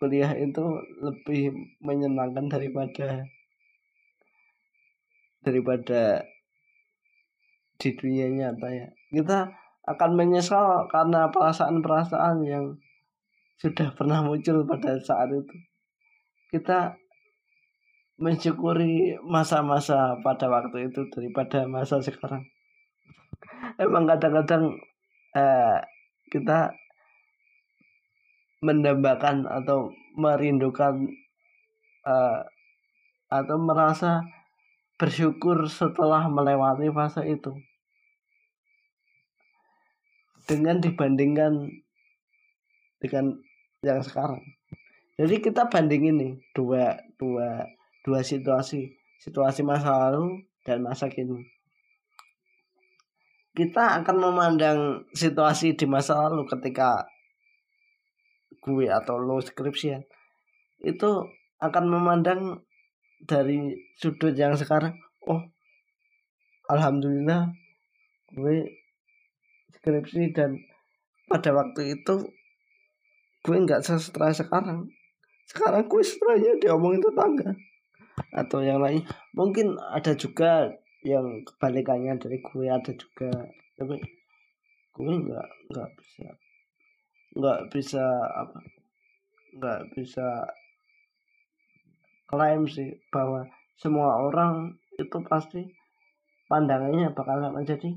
[0.00, 0.64] kuliah itu
[1.04, 1.52] lebih
[1.84, 3.28] menyenangkan daripada
[5.44, 6.24] daripada
[7.78, 8.88] di dunia nyata ya.
[9.12, 9.52] Kita
[9.88, 12.76] akan menyesal karena perasaan-perasaan yang
[13.58, 15.56] sudah pernah muncul pada saat itu
[16.48, 16.94] kita
[18.18, 22.42] mensyukuri masa-masa pada waktu itu daripada masa sekarang.
[23.78, 24.74] Emang kadang-kadang
[25.38, 25.78] eh,
[26.34, 26.74] kita
[28.58, 31.06] mendambakan atau merindukan
[32.02, 32.40] eh,
[33.30, 34.26] atau merasa
[34.98, 37.54] bersyukur setelah melewati fase itu
[40.50, 41.70] dengan dibandingkan
[42.98, 43.38] dengan
[43.86, 44.42] yang sekarang.
[45.18, 47.66] Jadi kita bandingin nih dua dua
[48.06, 51.42] dua situasi, situasi masa lalu dan masa kini.
[53.54, 54.78] Kita akan memandang
[55.10, 57.02] situasi di masa lalu ketika
[58.62, 60.02] gue atau lo skripsian
[60.84, 61.10] itu
[61.58, 62.62] akan memandang
[63.26, 64.94] dari sudut yang sekarang
[65.26, 65.42] oh
[66.70, 67.50] alhamdulillah
[68.30, 68.56] gue
[69.74, 70.54] skripsi dan
[71.26, 72.37] pada waktu itu
[73.48, 74.84] gue nggak stres sekarang.
[75.48, 77.56] Sekarang gue stresnya diomongin tetangga.
[78.36, 79.00] Atau yang lain.
[79.32, 80.68] Mungkin ada juga
[81.00, 83.32] yang kebalikannya dari gue ada juga.
[83.80, 83.96] Tapi
[85.00, 86.28] gue nggak nggak bisa
[87.38, 88.58] nggak bisa apa
[89.54, 90.26] nggak bisa
[92.26, 93.46] klaim sih bahwa
[93.78, 95.70] semua orang itu pasti
[96.50, 97.94] pandangannya bakal menjadi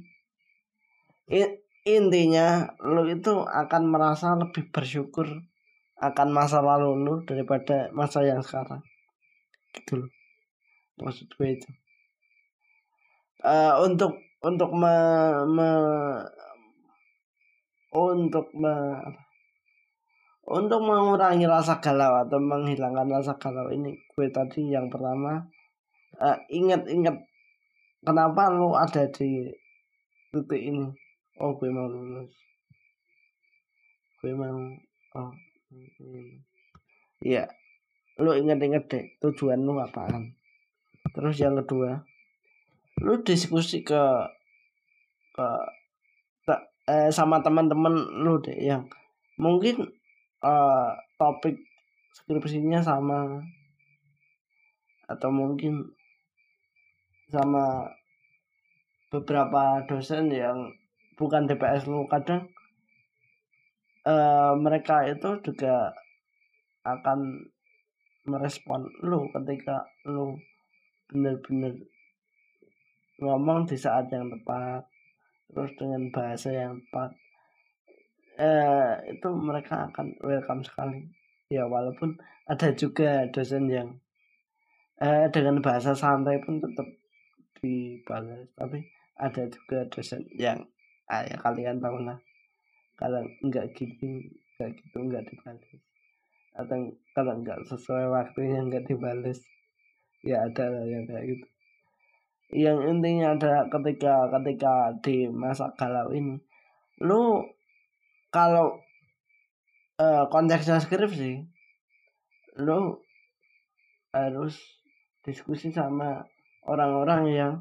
[1.87, 5.27] intinya lo itu akan merasa lebih bersyukur
[6.01, 8.81] akan masa lalu lu daripada masa yang sekarang.
[9.73, 10.11] Gitu loh
[11.01, 11.69] maksud gue itu.
[13.41, 14.13] Uh, untuk
[14.45, 14.95] untuk me,
[15.49, 15.69] me
[17.91, 18.73] untuk me,
[20.45, 25.41] untuk mengurangi rasa galau atau menghilangkan rasa galau ini gue tadi yang pertama
[26.21, 27.17] uh, ingat-ingat
[28.05, 29.49] kenapa lu ada di
[30.31, 30.87] titik ini
[31.41, 32.29] oh gue mau lulus.
[34.21, 34.61] Gue mau
[35.17, 35.31] oh
[35.73, 36.37] ini
[37.25, 37.49] iya.
[38.21, 40.37] Lu ingat-ingat deh tujuan lu apaan?
[41.17, 42.05] Terus yang kedua
[43.01, 44.03] lu diskusi ke
[45.33, 45.47] ke,
[46.45, 48.85] ke eh, sama teman-teman lu deh yang
[49.41, 49.89] mungkin
[50.45, 51.57] uh, topik
[52.13, 53.41] skripsinya sama
[55.09, 55.81] atau mungkin
[57.31, 57.89] sama
[59.09, 60.71] beberapa dosen yang
[61.21, 62.49] bukan DPS lu kadang
[64.09, 65.93] uh, mereka itu juga
[66.81, 67.45] akan
[68.25, 70.33] merespon lu ketika lu
[71.05, 71.77] bener-bener
[73.21, 74.81] ngomong di saat yang tepat
[75.53, 77.11] terus dengan bahasa yang tepat
[78.41, 81.05] eh, itu mereka akan welcome sekali.
[81.51, 82.15] Ya walaupun
[82.47, 83.99] ada juga dosen yang
[85.03, 86.87] eh, dengan bahasa santai pun tetap
[87.61, 88.81] dibalas tapi
[89.19, 90.65] ada juga dosen yang
[91.11, 92.15] ah, ya kalian tahu lah.
[92.95, 95.81] Kalau enggak gini enggak gitu enggak dibalas
[96.51, 99.39] atau kalau enggak sesuai waktunya enggak dibalas
[100.23, 101.47] ya ada lah yang kayak gitu.
[102.51, 106.39] Yang intinya ada ketika ketika di masa galau ini
[107.01, 107.41] lu
[108.29, 108.77] kalau
[109.97, 111.41] uh, konteksnya skripsi
[112.61, 113.01] lo
[114.13, 114.59] harus
[115.23, 116.21] diskusi sama
[116.67, 117.53] orang-orang yang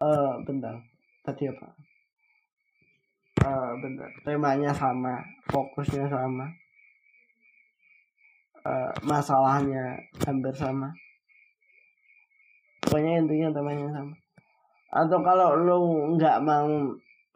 [0.00, 0.74] uh, bentar.
[1.22, 1.68] Tadi apa?
[3.44, 4.08] Uh, bentar.
[4.24, 6.48] Temanya sama fokusnya sama.
[8.60, 10.92] Uh, masalahnya hampir sama.
[12.84, 14.14] Pokoknya intinya temanya sama.
[14.90, 15.78] Atau kalau lo
[16.18, 16.68] nggak mau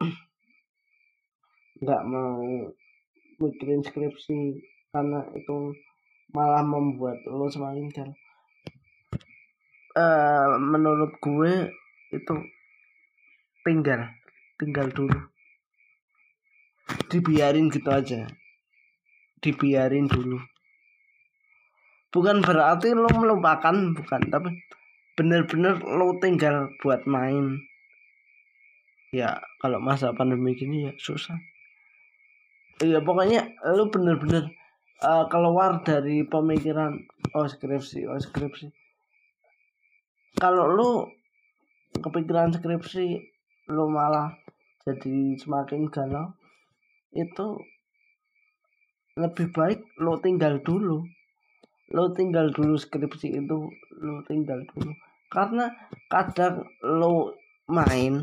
[1.85, 2.43] nggak mau
[3.39, 4.59] mikirin skripsi
[4.91, 5.71] karena itu
[6.31, 8.09] malah membuat lo semakin jal
[9.95, 11.53] uh, menurut gue
[12.11, 12.35] itu
[13.65, 14.13] tinggal
[14.61, 15.17] tinggal dulu.
[17.09, 18.29] Dibiarin gitu aja.
[19.41, 20.39] Dibiarin dulu.
[22.13, 24.21] Bukan berarti lo melupakan bukan.
[24.31, 24.49] Tapi
[25.17, 27.59] bener-bener lo tinggal buat main.
[29.11, 31.35] Ya kalau masa pandemi gini ya susah.
[32.83, 34.51] Iya pokoknya lu bener-bener
[34.99, 36.91] uh, keluar dari pemikiran
[37.31, 38.67] oh skripsi oh skripsi.
[40.35, 40.89] Kalau lu
[41.95, 43.34] kepikiran skripsi
[43.65, 44.29] lu malah
[44.85, 46.29] jadi semakin galau
[47.09, 47.57] itu
[49.17, 51.01] lebih baik lu tinggal dulu.
[51.89, 53.57] Lu tinggal dulu skripsi itu
[53.97, 54.93] lu tinggal dulu.
[55.33, 55.71] Karena
[56.05, 57.33] kadang lu
[57.65, 58.21] main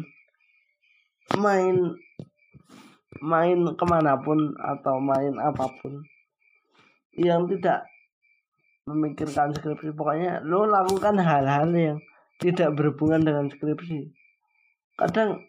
[1.34, 1.76] main
[3.18, 6.06] main ke mana pun atau main apa pun
[7.18, 7.82] yang tidak
[8.86, 9.90] memikirkan skripsi.
[9.90, 11.98] Pokoknya lo lakukan hal-hal yang
[12.38, 14.21] tidak berhubungan dengan skripsi
[14.96, 15.42] kadang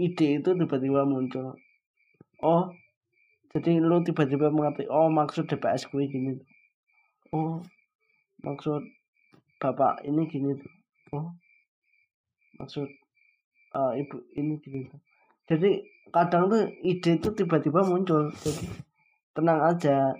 [0.00, 1.56] ide itu tiba-tiba muncul.
[2.40, 2.72] Oh
[3.50, 6.38] jadi lo tiba-tiba mengerti oh maksud DPS gue gini.
[7.34, 7.60] Oh
[8.46, 8.86] maksud
[9.58, 10.54] bapak ini gini.
[11.12, 11.34] Oh
[12.56, 12.86] maksud
[13.74, 14.86] uh, ibu ini gini.
[15.50, 15.82] Jadi
[16.14, 18.30] kadang tuh ide itu tiba-tiba muncul.
[18.40, 18.66] Jadi
[19.34, 20.14] tenang aja.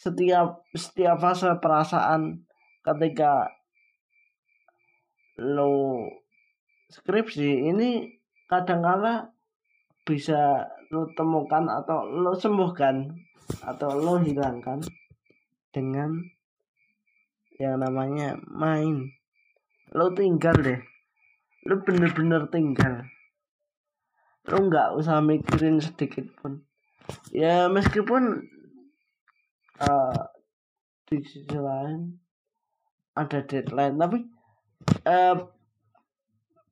[0.00, 2.48] Setiap setiap fase perasaan
[2.80, 3.52] ketika
[5.36, 6.08] lo
[6.88, 8.19] skripsi ini
[8.50, 9.30] kadang-kala
[10.02, 13.06] bisa lo temukan atau lo sembuhkan
[13.62, 14.82] atau lo hilangkan
[15.70, 16.18] dengan
[17.62, 19.14] yang namanya main.
[19.94, 20.80] Lo tinggal deh.
[21.70, 23.06] Lo bener-bener tinggal.
[24.50, 26.66] Lu nggak usah mikirin sedikit pun.
[27.30, 28.50] Ya meskipun
[29.78, 30.20] uh,
[31.06, 32.18] di sisi lain
[33.14, 34.18] ada deadline tapi
[35.06, 35.36] uh,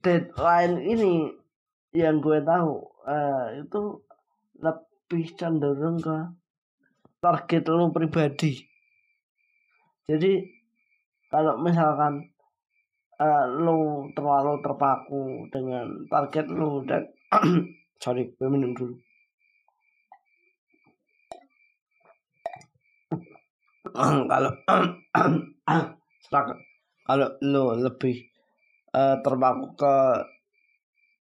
[0.02, 1.38] deadline ini
[1.96, 3.82] yang gue tahu uh, itu
[4.60, 6.18] lebih cenderung ke
[7.18, 8.60] target lu pribadi.
[10.08, 10.44] Jadi
[11.28, 12.32] kalau misalkan
[13.20, 17.08] uh, lu terlalu terpaku dengan target lu dan
[18.02, 18.96] sorry gue minum dulu.
[24.30, 24.52] Kalau
[27.08, 28.20] kalau lo lebih
[28.92, 29.94] uh, terpaku ke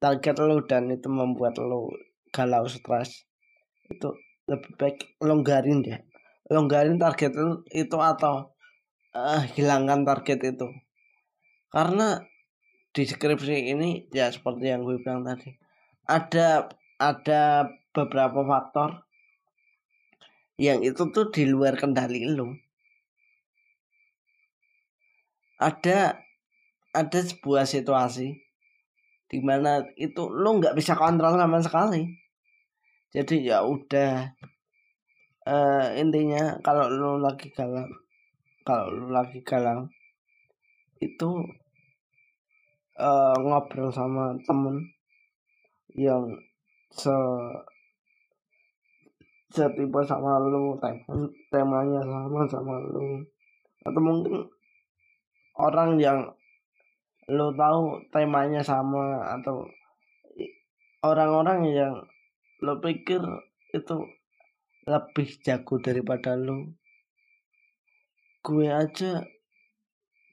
[0.03, 1.87] target lo dan itu membuat lo
[2.35, 3.23] galau stres
[3.87, 4.11] itu
[4.51, 6.03] lebih baik longgarin deh.
[6.51, 7.31] Longgarin target
[7.71, 8.51] itu atau
[9.15, 10.67] uh, hilangkan target itu.
[11.71, 12.19] Karena
[12.91, 15.49] di skripsi ini ya seperti yang gue bilang tadi
[16.05, 16.69] ada
[17.01, 19.07] ada beberapa faktor
[20.61, 22.53] yang itu tuh di luar kendali lo.
[25.57, 26.19] Ada
[26.93, 28.42] ada sebuah situasi
[29.33, 32.05] di mana itu lo nggak bisa kontrol sama sekali.
[33.09, 34.29] Jadi ya udah
[35.49, 37.89] uh, intinya kalau lo lagi galau
[38.61, 39.89] kalau lo lagi galau
[41.01, 41.29] itu
[43.01, 44.85] uh, ngobrol sama temen
[45.97, 46.29] yang
[46.93, 47.13] se
[49.53, 50.97] setipe sama lu tem
[51.49, 53.21] temanya sama sama lu
[53.85, 54.45] atau mungkin
[55.53, 56.25] orang yang
[57.31, 59.63] lu tahu temanya sama atau
[61.03, 61.95] orang-orang yang
[62.63, 63.19] lo pikir
[63.71, 63.97] itu
[64.83, 66.75] lebih jago daripada lu
[68.43, 69.23] gue aja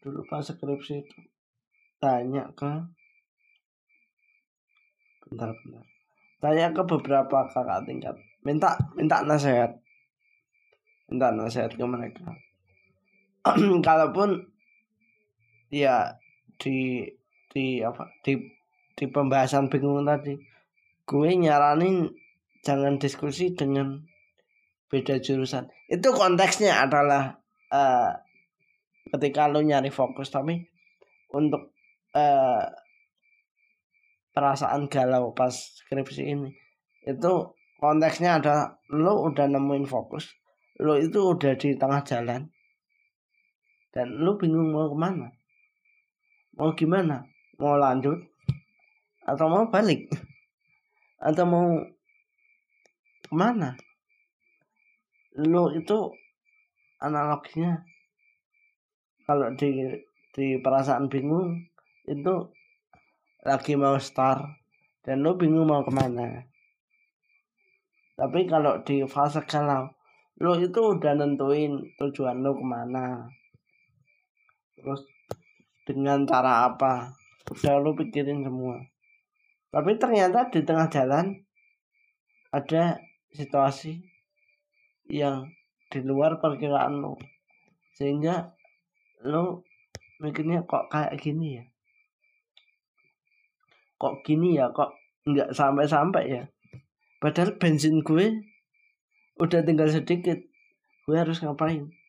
[0.03, 1.19] dulu pas skripsi itu
[2.03, 2.71] tanya ke
[5.27, 5.91] bentar-bentar
[6.41, 8.17] tanya ke beberapa kakak tingkat.
[8.43, 9.77] Minta minta nasihat.
[11.13, 12.33] Minta nasihat ke mereka.
[13.87, 14.41] Kalaupun
[15.69, 16.17] ya
[16.61, 17.09] di
[17.51, 18.37] di apa di
[18.95, 20.37] di pembahasan bingung tadi.
[21.09, 22.13] Gue nyaranin
[22.63, 24.05] jangan diskusi dengan
[24.93, 25.67] beda jurusan.
[25.89, 27.41] Itu konteksnya adalah
[27.73, 28.13] uh,
[29.11, 30.63] ketika lo nyari fokus tapi
[31.35, 31.75] untuk
[32.15, 32.63] uh,
[34.31, 36.51] perasaan galau pas skripsi ini
[37.03, 37.33] itu
[37.83, 40.31] konteksnya ada lo udah nemuin fokus
[40.79, 42.47] lo itu udah di tengah jalan
[43.91, 45.29] dan lo bingung mau ke mana
[46.57, 47.27] mau gimana?
[47.61, 48.19] Mau lanjut?
[49.29, 50.11] Atau mau balik?
[51.21, 51.69] Atau mau
[53.27, 53.77] ke mana?
[55.37, 56.11] Lo itu
[56.99, 57.81] analoginya
[59.31, 59.87] kalau di
[60.35, 61.71] di perasaan bingung
[62.11, 62.35] itu
[63.47, 64.43] lagi mau start
[65.07, 66.43] dan lo bingung mau ke mana.
[68.19, 69.87] Tapi kalau di fase galau
[70.41, 73.29] lo itu udah nentuin tujuan lo ke mana.
[74.75, 75.05] Terus
[75.91, 77.11] dengan cara apa?
[77.51, 78.79] Udah lo pikirin semua.
[79.71, 81.35] Tapi ternyata di tengah jalan
[82.51, 82.99] ada
[83.31, 84.03] situasi
[85.11, 85.51] yang
[85.91, 87.19] di luar perkiraan lo
[87.99, 88.55] sehingga
[89.27, 89.67] lo
[90.23, 91.65] mikirnya kok kayak gini ya?
[93.99, 94.71] Kok gini ya?
[94.71, 94.91] Kok
[95.27, 96.43] nggak sampai-sampai ya?
[97.21, 98.47] Padahal bensin gue
[99.39, 100.39] udah tinggal sedikit.
[101.07, 102.00] Gue harus ngapain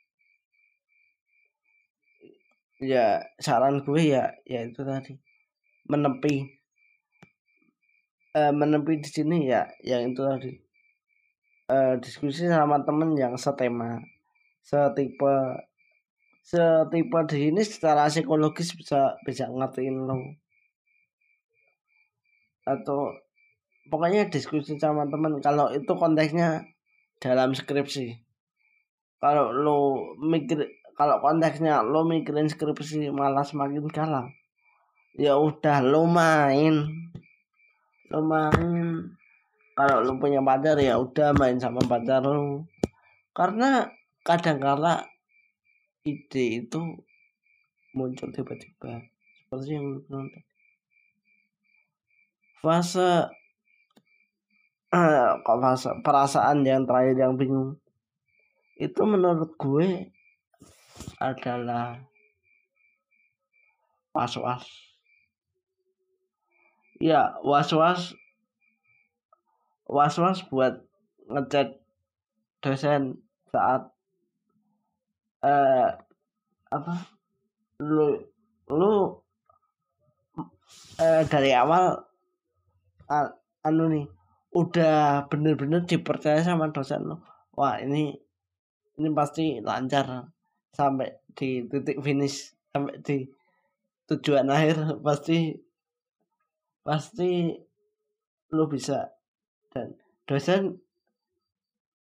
[2.82, 5.14] ya saran gue ya ya itu tadi.
[5.86, 6.50] Menepi
[8.34, 10.52] uh, menepi di sini ya yang itu tadi.
[11.72, 14.02] Uh, diskusi sama temen yang setema.
[14.66, 15.62] Setipe
[16.42, 20.18] setipe di sini secara psikologis bisa bisa ngertiin lo.
[22.66, 23.14] Atau
[23.94, 25.38] pokoknya diskusi sama temen.
[25.40, 26.66] Kalau itu konteksnya
[27.22, 28.18] dalam skripsi.
[29.22, 29.78] Kalau lo
[30.18, 34.30] mikir kalau konteksnya lo mikirin skripsi malah semakin kalah
[35.18, 36.88] ya udah lo main.
[38.12, 39.10] Lo main.
[39.74, 42.68] Kalau lo punya pacar ya udah main sama pacar lo.
[43.34, 43.88] Karena
[44.22, 45.10] kadang kala
[46.06, 46.82] ide itu
[47.98, 49.02] muncul tiba-tiba.
[49.42, 50.44] Seperti yang nonton
[52.62, 53.26] fase
[54.94, 57.82] uh, kok fase perasaan yang terakhir yang bingung.
[58.78, 60.14] Itu menurut gue
[61.22, 62.02] adalah
[64.18, 64.66] was-was.
[66.98, 68.18] Ya was-was
[69.92, 70.82] was-was buat
[71.28, 71.84] ngecek
[72.64, 73.20] dosen
[73.52, 73.92] saat
[75.44, 75.90] uh,
[76.72, 76.94] apa
[77.84, 78.24] lu
[78.72, 79.20] lu
[81.02, 82.08] uh, dari awal
[83.68, 84.08] anu nih
[84.56, 87.20] udah bener-bener dipercaya sama dosen lo
[87.56, 88.16] wah ini
[88.96, 90.32] ini pasti lancar
[90.72, 93.28] sampai di titik finish sampai di
[94.08, 95.56] tujuan akhir pasti
[96.84, 97.56] pasti
[98.52, 99.12] lo bisa.
[99.72, 99.96] Dan
[100.28, 100.80] dosen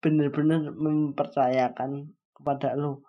[0.04, 3.00] bener-bener mempercayakan kepada lo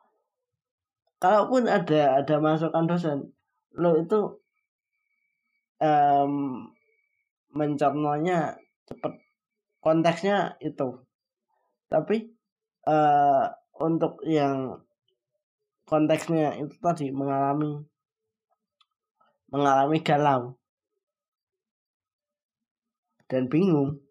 [1.20, 3.36] kalaupun ada ada masukan dosen
[3.76, 4.39] lo itu
[5.84, 6.64] um,
[7.51, 8.56] mencernanya
[8.88, 9.14] cepet.
[9.80, 11.06] Konteksnya itu.
[11.91, 12.32] Tapi
[12.89, 13.45] uh,
[13.78, 14.82] untuk yang
[15.86, 17.86] konteksnya itu tadi mengalami
[19.54, 20.58] mengalami galau.
[23.26, 24.02] Dan bingung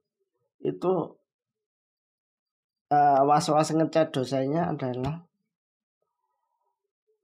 [0.63, 1.19] itu
[2.91, 5.27] uh, was-was ngecat dosanya adalah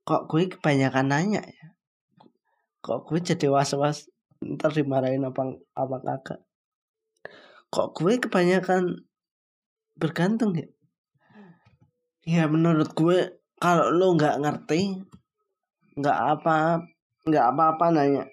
[0.07, 1.67] kok gue kebanyakan nanya ya?
[2.83, 4.11] Kok gue jadi was-was
[4.43, 6.41] ntar dimarahin apa apa kagak?
[7.71, 9.07] Kok gue kebanyakan
[9.95, 10.69] bergantung ya?
[12.27, 15.05] Ya menurut gue kalau lo nggak ngerti
[16.01, 16.81] nggak apa
[17.29, 18.25] nggak apa-apa nanya.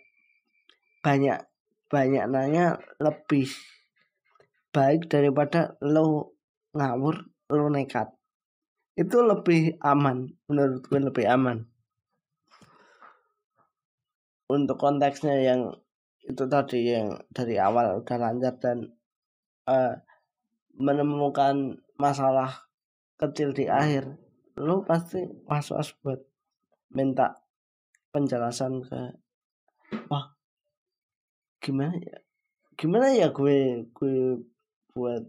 [1.03, 1.39] Banyak
[1.91, 3.51] banyak nanya lebih
[4.71, 6.39] baik daripada lo
[6.71, 8.07] ngawur lo nekat.
[8.95, 11.67] Itu lebih aman menurut gue lebih aman.
[14.47, 15.75] Untuk konteksnya yang
[16.23, 18.95] itu tadi yang dari awal udah lancar dan
[19.67, 19.95] uh,
[20.79, 22.67] menemukan masalah
[23.19, 24.26] kecil di akhir
[24.57, 26.17] lu pasti was-was buat
[26.89, 27.29] minta
[28.09, 29.01] penjelasan ke
[30.09, 30.33] wah
[31.61, 32.17] gimana ya?
[32.73, 34.41] Gimana ya gue gue
[34.97, 35.21] buat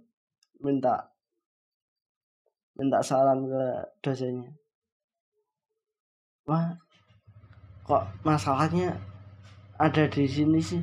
[0.64, 1.12] minta
[2.80, 3.64] minta saran ke
[4.00, 4.48] dosennya?
[6.48, 6.72] Wah
[7.84, 8.96] kok masalahnya
[9.76, 10.80] ada di sini sih?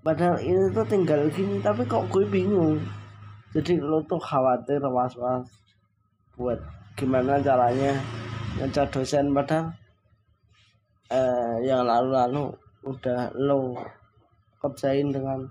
[0.00, 2.80] Padahal ini tuh tinggal gini tapi kok gue bingung?
[3.52, 5.44] Jadi lo tuh khawatir was-was
[6.38, 7.94] buat gimana caranya
[8.58, 9.70] ngecat dosen padahal
[11.14, 12.50] eh, yang lalu-lalu
[12.82, 13.78] udah lo
[14.58, 15.46] kerjain dengan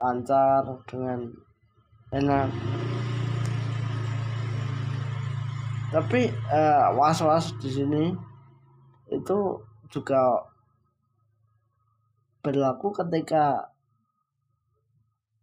[0.00, 1.28] lancar dengan
[2.16, 2.48] enak.
[5.92, 8.04] Tapi eh, was-was di sini
[9.12, 9.38] itu
[9.92, 10.48] juga
[12.40, 13.74] berlaku ketika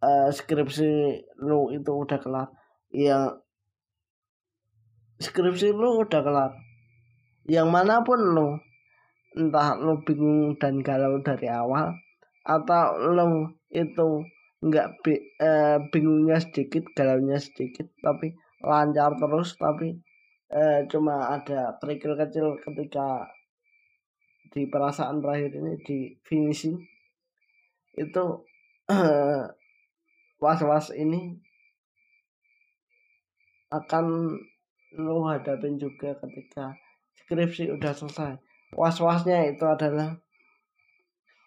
[0.00, 2.48] uh, skripsi lo itu udah kelar.
[2.88, 3.43] Yang
[5.20, 6.52] skripsi lu udah kelar.
[7.44, 8.48] Yang mana pun lu
[9.34, 11.90] entah lu bingung dan galau dari awal
[12.46, 14.22] atau lu itu
[14.64, 19.98] nggak bi eh, bingungnya sedikit galaunya sedikit tapi lancar terus tapi
[20.54, 23.28] eh, cuma ada kerikil kecil ketika
[24.54, 26.78] di perasaan terakhir ini di finishing
[27.98, 28.24] itu
[28.88, 29.44] eh,
[30.38, 31.34] was-was ini
[33.74, 34.38] akan
[34.94, 36.74] lu hadapin juga ketika
[37.18, 38.38] skripsi udah selesai.
[38.74, 40.18] Was-wasnya itu adalah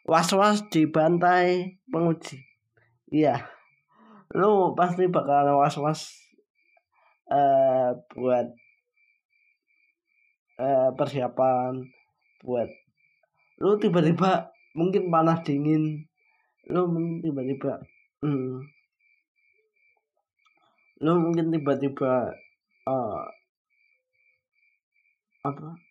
[0.07, 2.43] was-was dibantai penguji.
[3.11, 3.57] Iya
[4.35, 6.11] lu pasti bakal was-was
[7.31, 8.47] uh, buat
[10.59, 11.79] uh, persiapan
[12.43, 12.67] buat
[13.63, 16.03] lu tiba-tiba mungkin panas dingin
[16.67, 17.79] lu mungkin tiba-tiba
[18.19, 18.59] hmm,
[20.99, 22.35] lu mungkin tiba-tiba
[22.83, 23.23] uh,
[25.47, 25.87] apa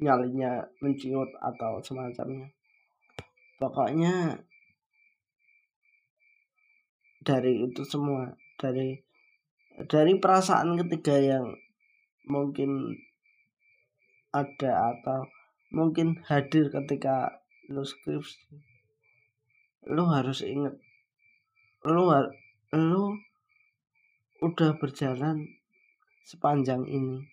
[0.00, 2.48] nyalinya menciut atau semacamnya.
[3.60, 4.40] Pokoknya
[7.20, 8.96] dari itu semua dari
[9.88, 11.52] dari perasaan ketiga yang
[12.24, 12.96] mungkin
[14.32, 15.28] ada atau
[15.70, 18.58] mungkin hadir ketika lu skripsi
[19.90, 20.74] lu harus inget
[21.86, 22.10] lu
[22.74, 23.04] lu
[24.42, 25.46] udah berjalan
[26.26, 27.24] sepanjang ini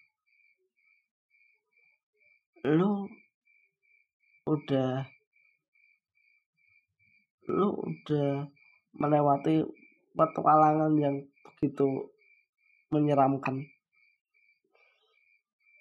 [2.68, 3.07] lu
[4.43, 5.07] udah
[7.47, 8.43] lu udah
[8.91, 9.63] melewati
[10.11, 11.15] petualangan yang
[11.47, 12.11] begitu
[12.91, 13.63] menyeramkan.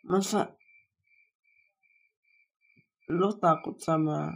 [0.06, 0.54] Masa
[3.10, 4.30] lu takut sama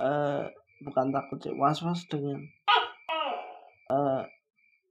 [0.00, 0.44] uh,
[0.84, 2.44] bukan takut sih was was dengan
[3.88, 4.24] uh,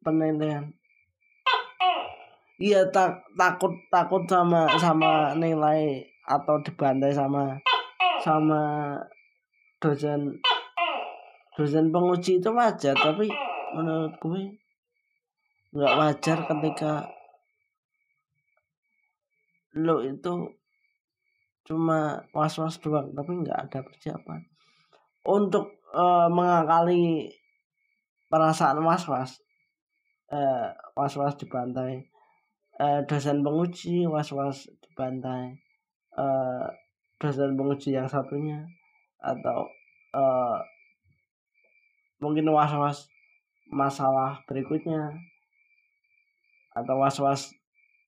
[0.01, 0.73] penilaian
[2.61, 7.57] iya tak takut takut sama sama nilai atau dibantai sama
[8.23, 8.93] sama
[9.81, 10.31] dosen
[11.57, 13.27] dosen penguji itu wajar tapi
[13.73, 14.41] menurut gue
[15.73, 16.93] nggak wajar ketika
[19.73, 20.33] lo itu
[21.65, 24.45] cuma was-was doang tapi nggak ada persiapan.
[25.23, 27.31] Untuk uh, mengakali
[28.29, 29.41] perasaan was-was
[30.29, 32.12] uh, was-was dibantai
[32.79, 35.57] uh, dosen penguji was-was dibantai
[36.17, 36.65] uh,
[37.21, 38.65] dosen penguji yang satunya.
[39.21, 39.69] Atau
[40.13, 40.57] uh,
[42.21, 43.09] mungkin was-was
[43.69, 45.13] masalah berikutnya.
[46.73, 47.53] Atau was-was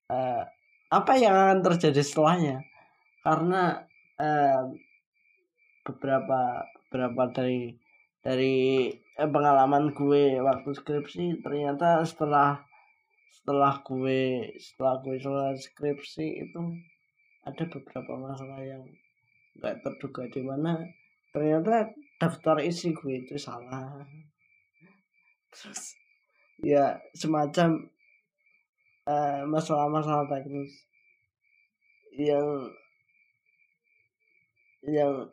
[0.09, 0.45] uh,
[0.89, 2.61] apa yang akan terjadi setelahnya.
[3.26, 3.82] Karena
[4.22, 4.70] uh,
[5.86, 7.78] beberapa beberapa dari
[8.26, 12.66] dari eh, pengalaman gue waktu skripsi ternyata setelah
[13.36, 16.62] setelah gue setelah gue selesai skripsi itu
[17.44, 18.84] ada beberapa masalah yang
[19.60, 20.80] nggak terduga di mana
[21.36, 24.00] ternyata daftar isi gue itu salah.
[25.52, 26.00] Terus
[26.64, 27.92] ya semacam
[29.04, 30.88] uh, masalah-masalah teknis
[32.16, 32.72] yang
[34.88, 35.28] yang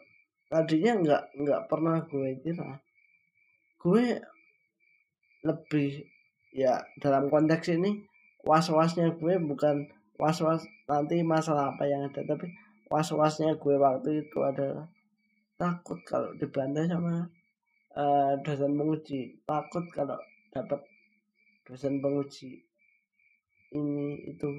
[0.51, 2.83] tadinya nggak nggak pernah gue kira.
[3.79, 4.19] Gue
[5.47, 6.07] lebih
[6.53, 8.05] ya dalam konteks ini
[8.45, 9.89] was-wasnya gue bukan
[10.21, 12.53] was-was nanti masalah apa yang ada tapi
[12.93, 14.85] was-wasnya gue waktu itu adalah
[15.57, 17.25] takut kalau dibantai sama
[17.97, 19.39] uh, dosen penguji.
[19.47, 20.19] Takut kalau
[20.51, 20.81] dapat
[21.65, 22.67] dosen penguji
[23.73, 24.51] ini itu.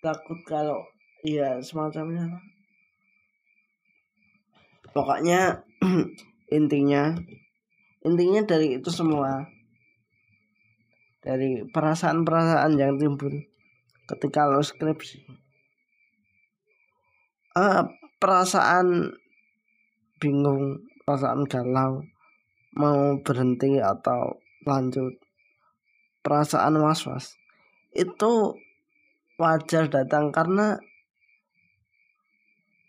[0.00, 0.86] Takut kalau
[1.26, 2.40] iya semacamnya.
[4.94, 5.66] Pokoknya
[6.56, 7.14] intinya
[8.00, 9.44] intinya dari itu semua
[11.20, 13.32] dari perasaan-perasaan yang timbul
[14.08, 15.20] ketika lo skripsi.
[17.54, 17.84] Uh,
[18.16, 19.12] perasaan
[20.22, 22.04] bingung perasaan galau
[22.78, 25.18] mau berhenti atau lanjut
[26.22, 27.34] perasaan was-was
[27.90, 28.54] itu
[29.40, 30.78] wajar datang karena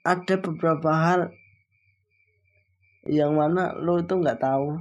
[0.06, 1.22] ada beberapa hal
[3.10, 4.78] yang mana lo itu nggak tahu.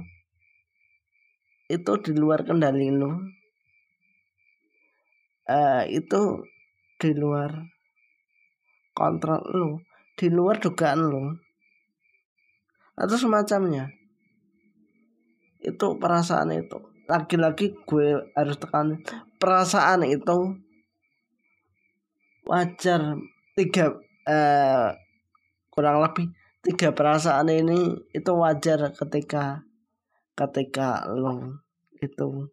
[1.71, 3.40] Itu di luar kendali lo
[5.51, 6.47] uh, itu
[6.95, 7.51] di luar
[8.95, 9.69] kontrol lo
[10.15, 11.23] di luar dugaan lo
[12.95, 13.89] atau semacamnya.
[15.61, 16.77] Itu perasaan itu.
[17.09, 19.01] Lagi-lagi gue harus tekan
[19.41, 20.55] perasaan itu
[22.45, 23.17] wajar
[23.57, 23.97] tiga
[24.29, 24.89] uh,
[25.73, 26.29] kurang lebih
[26.61, 29.65] tiga perasaan ini itu wajar ketika
[30.37, 31.61] ketika lo
[31.99, 32.49] itu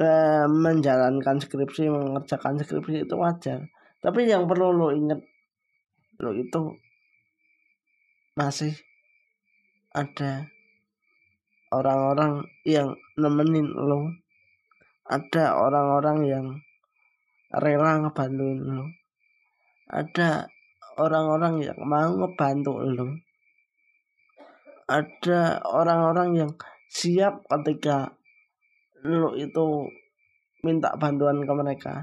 [0.00, 3.60] eh, menjalankan skripsi mengerjakan skripsi itu wajar.
[4.00, 5.20] Tapi yang perlu lo ingat
[6.22, 6.78] lo itu
[8.38, 8.72] masih
[9.92, 10.48] ada
[11.72, 14.08] orang-orang yang nemenin lo.
[15.02, 16.46] Ada orang-orang yang
[17.52, 18.86] rela ngebantuin lo.
[19.92, 20.48] Ada
[20.96, 23.08] orang-orang yang mau ngebantu lo.
[24.88, 26.50] Ada orang-orang yang
[26.88, 28.12] siap ketika
[29.02, 29.90] lo itu
[30.62, 31.94] minta bantuan ke mereka.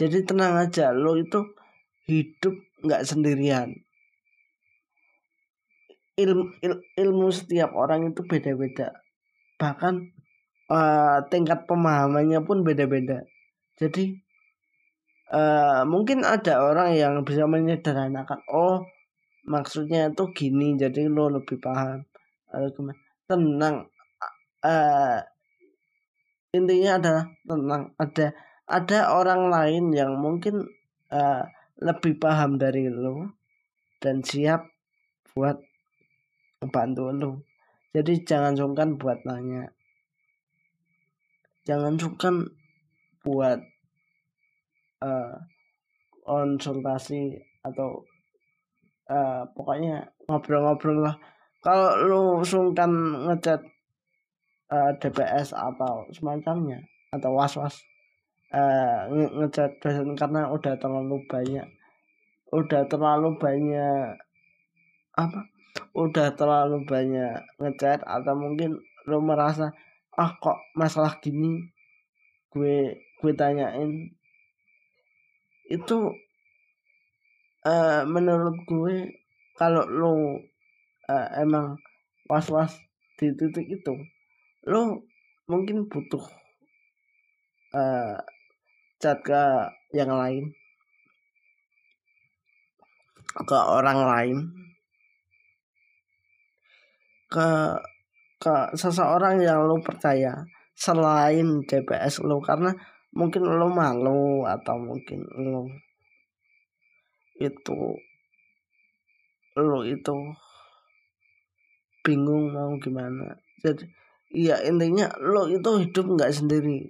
[0.00, 1.44] Jadi tenang aja lo itu
[2.08, 3.74] hidup nggak sendirian.
[6.18, 8.90] Ilmu il, ilmu setiap orang itu beda-beda.
[9.60, 9.94] Bahkan
[10.72, 13.22] uh, tingkat pemahamannya pun beda-beda.
[13.78, 14.18] Jadi
[15.30, 18.82] uh, mungkin ada orang yang bisa menyederhanakan oh
[19.46, 22.02] maksudnya itu gini jadi lo lebih paham.
[23.28, 23.86] Tenang
[24.64, 25.18] uh,
[26.58, 28.26] intinya adalah tenang ada
[28.66, 30.66] ada orang lain yang mungkin
[31.14, 31.42] uh,
[31.78, 33.38] lebih paham dari lo
[34.02, 34.66] dan siap
[35.32, 35.62] buat
[36.58, 37.32] membantu lo
[37.98, 39.72] jadi jangan sungkan buat nanya.
[41.64, 42.46] Jangan sungkan
[43.24, 43.60] buat
[45.00, 45.34] uh,
[46.24, 48.04] konsultasi atau
[49.08, 51.16] uh, pokoknya ngobrol-ngobrol lah.
[51.64, 52.92] Kalau lu sungkan
[53.26, 53.64] ngecat
[54.72, 56.80] uh, eh, DPS atau semacamnya
[57.12, 57.80] atau was-was
[58.52, 61.66] uh, ngecat dosen karena udah terlalu banyak
[62.48, 64.16] udah terlalu banyak
[65.16, 65.40] apa
[65.92, 69.72] udah terlalu banyak ngecat atau mungkin lu merasa
[70.18, 71.70] ah kok masalah gini?
[72.50, 74.10] Gue gue tanyain.
[75.70, 76.10] Itu
[77.62, 78.96] uh, menurut gue
[79.54, 80.14] kalau lo
[81.06, 81.78] uh, emang
[82.26, 82.74] was-was
[83.18, 83.94] di titik itu
[84.68, 85.00] lo
[85.48, 86.20] mungkin butuh
[87.72, 88.20] uh,
[89.00, 89.44] chat ke
[89.96, 90.52] yang lain.
[93.32, 94.38] Ke orang lain.
[97.32, 97.72] Ke
[98.38, 100.36] ke seseorang yang lo percaya
[100.76, 102.44] selain DPS lo.
[102.44, 102.68] Karena
[103.16, 105.64] mungkin lo malu atau mungkin lo
[107.38, 107.96] itu
[109.56, 110.16] lo itu
[112.04, 113.32] bingung mau gimana.
[113.64, 113.97] Jadi
[114.32, 116.88] iya intinya lo itu hidup nggak sendiri.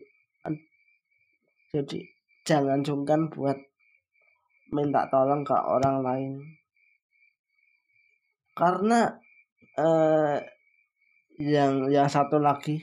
[1.68, 2.00] Jadi
[2.48, 3.56] jangan sungkan buat
[4.72, 6.32] minta tolong ke orang lain.
[8.56, 9.06] Karena
[9.76, 10.38] eh,
[11.38, 12.82] yang yang satu lagi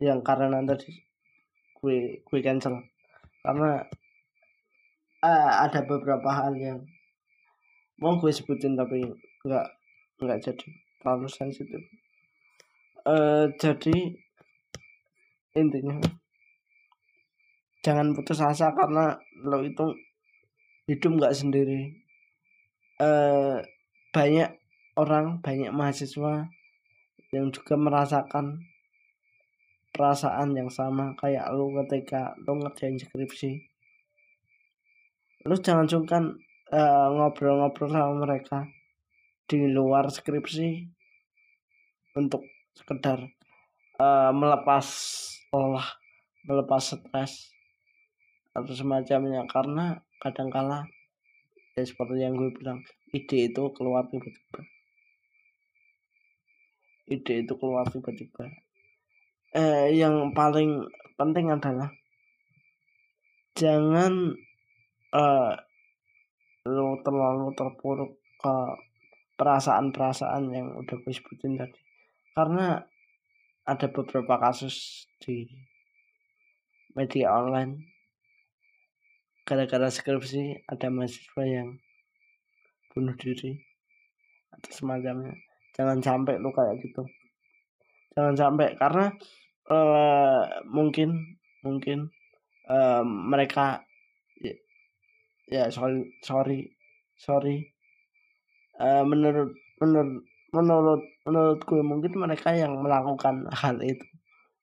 [0.00, 0.90] yang karena tadi
[1.82, 2.78] gue gue cancel.
[3.42, 3.82] Karena
[5.22, 6.78] uh, ada beberapa hal yang
[8.02, 9.06] mau gue sebutin tapi
[9.46, 9.66] nggak
[10.18, 10.68] nggak jadi
[11.02, 11.82] terlalu sensitif
[13.06, 13.96] uh, jadi
[15.52, 16.00] intinya
[17.82, 19.90] jangan putus asa karena lo itu
[20.86, 21.98] hidup nggak sendiri.
[23.02, 23.58] Uh,
[24.14, 24.54] banyak
[24.94, 26.46] orang banyak mahasiswa
[27.32, 28.60] yang juga merasakan
[29.92, 33.66] perasaan yang sama kayak lu ketika lu ngerjain skripsi.
[35.48, 36.38] Lu jangan sungkan
[36.70, 38.58] uh, ngobrol-ngobrol sama mereka
[39.50, 40.86] di luar skripsi
[42.14, 43.18] untuk sekedar
[44.00, 44.86] uh, melepas
[45.52, 45.88] lelah
[46.48, 47.52] melepas stres
[48.52, 49.44] atau semacamnya.
[49.48, 50.88] Karena kadangkala
[51.72, 54.60] ya seperti yang gue bilang ide itu keluar tiba-tiba.
[57.08, 58.48] Ide itu keluar tiba-tiba.
[59.52, 60.80] Eh, yang paling
[61.20, 61.92] penting adalah
[63.52, 64.32] jangan
[65.12, 65.54] eh,
[66.64, 68.54] lu terlalu terpuruk ke
[69.36, 71.81] perasaan-perasaan yang udah gue sebutin tadi
[72.32, 72.84] karena
[73.62, 75.46] ada beberapa kasus di
[76.96, 77.92] media online.
[79.42, 81.76] Gara-gara skripsi ada mahasiswa yang
[82.94, 83.58] bunuh diri
[84.52, 85.34] atau semacamnya
[85.72, 87.02] jangan sampai lu kayak gitu.
[88.12, 89.08] Jangan sampai karena
[89.72, 92.12] uh, mungkin mungkin
[92.68, 93.82] uh, mereka
[94.38, 94.54] ya,
[95.48, 96.70] ya sorry sorry
[97.16, 97.72] sorry.
[98.76, 100.22] Uh, menurut menurut
[100.52, 104.04] menurut menurut gue mungkin mereka yang melakukan hal itu.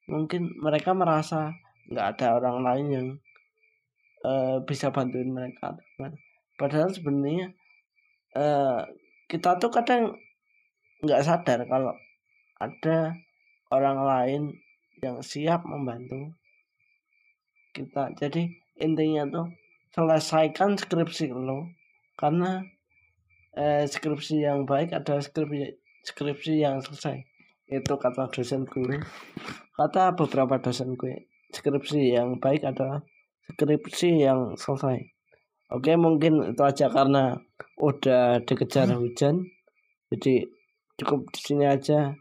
[0.10, 1.54] Mungkin mereka merasa
[1.90, 3.08] nggak ada orang lain yang
[4.26, 5.74] uh, bisa bantuin mereka
[6.60, 7.56] padahal sebenarnya
[8.36, 8.84] uh,
[9.32, 10.20] kita tuh kadang
[11.00, 11.96] nggak sadar kalau
[12.60, 13.16] ada
[13.72, 14.42] orang lain
[15.00, 16.36] yang siap membantu
[17.72, 18.12] kita.
[18.20, 18.52] Jadi
[18.84, 19.48] intinya tuh
[19.96, 21.72] selesaikan skripsi lo
[22.20, 22.60] karena
[23.56, 27.24] eh, skripsi yang baik adalah skripsi skripsi yang selesai
[27.70, 28.98] itu kata dosen gue
[29.78, 33.02] kata beberapa dosen gue skripsi yang baik adalah
[33.54, 35.02] skripsi yang selesai.
[35.70, 37.38] Oke, mungkin itu aja karena
[37.78, 39.46] udah dikejar hujan.
[40.10, 40.50] Jadi
[40.98, 42.14] cukup di sini aja.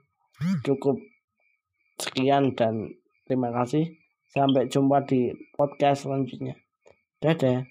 [0.65, 1.01] Cukup
[2.01, 2.93] sekian dan
[3.25, 3.97] terima kasih.
[4.29, 6.61] Sampai jumpa di podcast selanjutnya.
[7.25, 7.69] Dadah.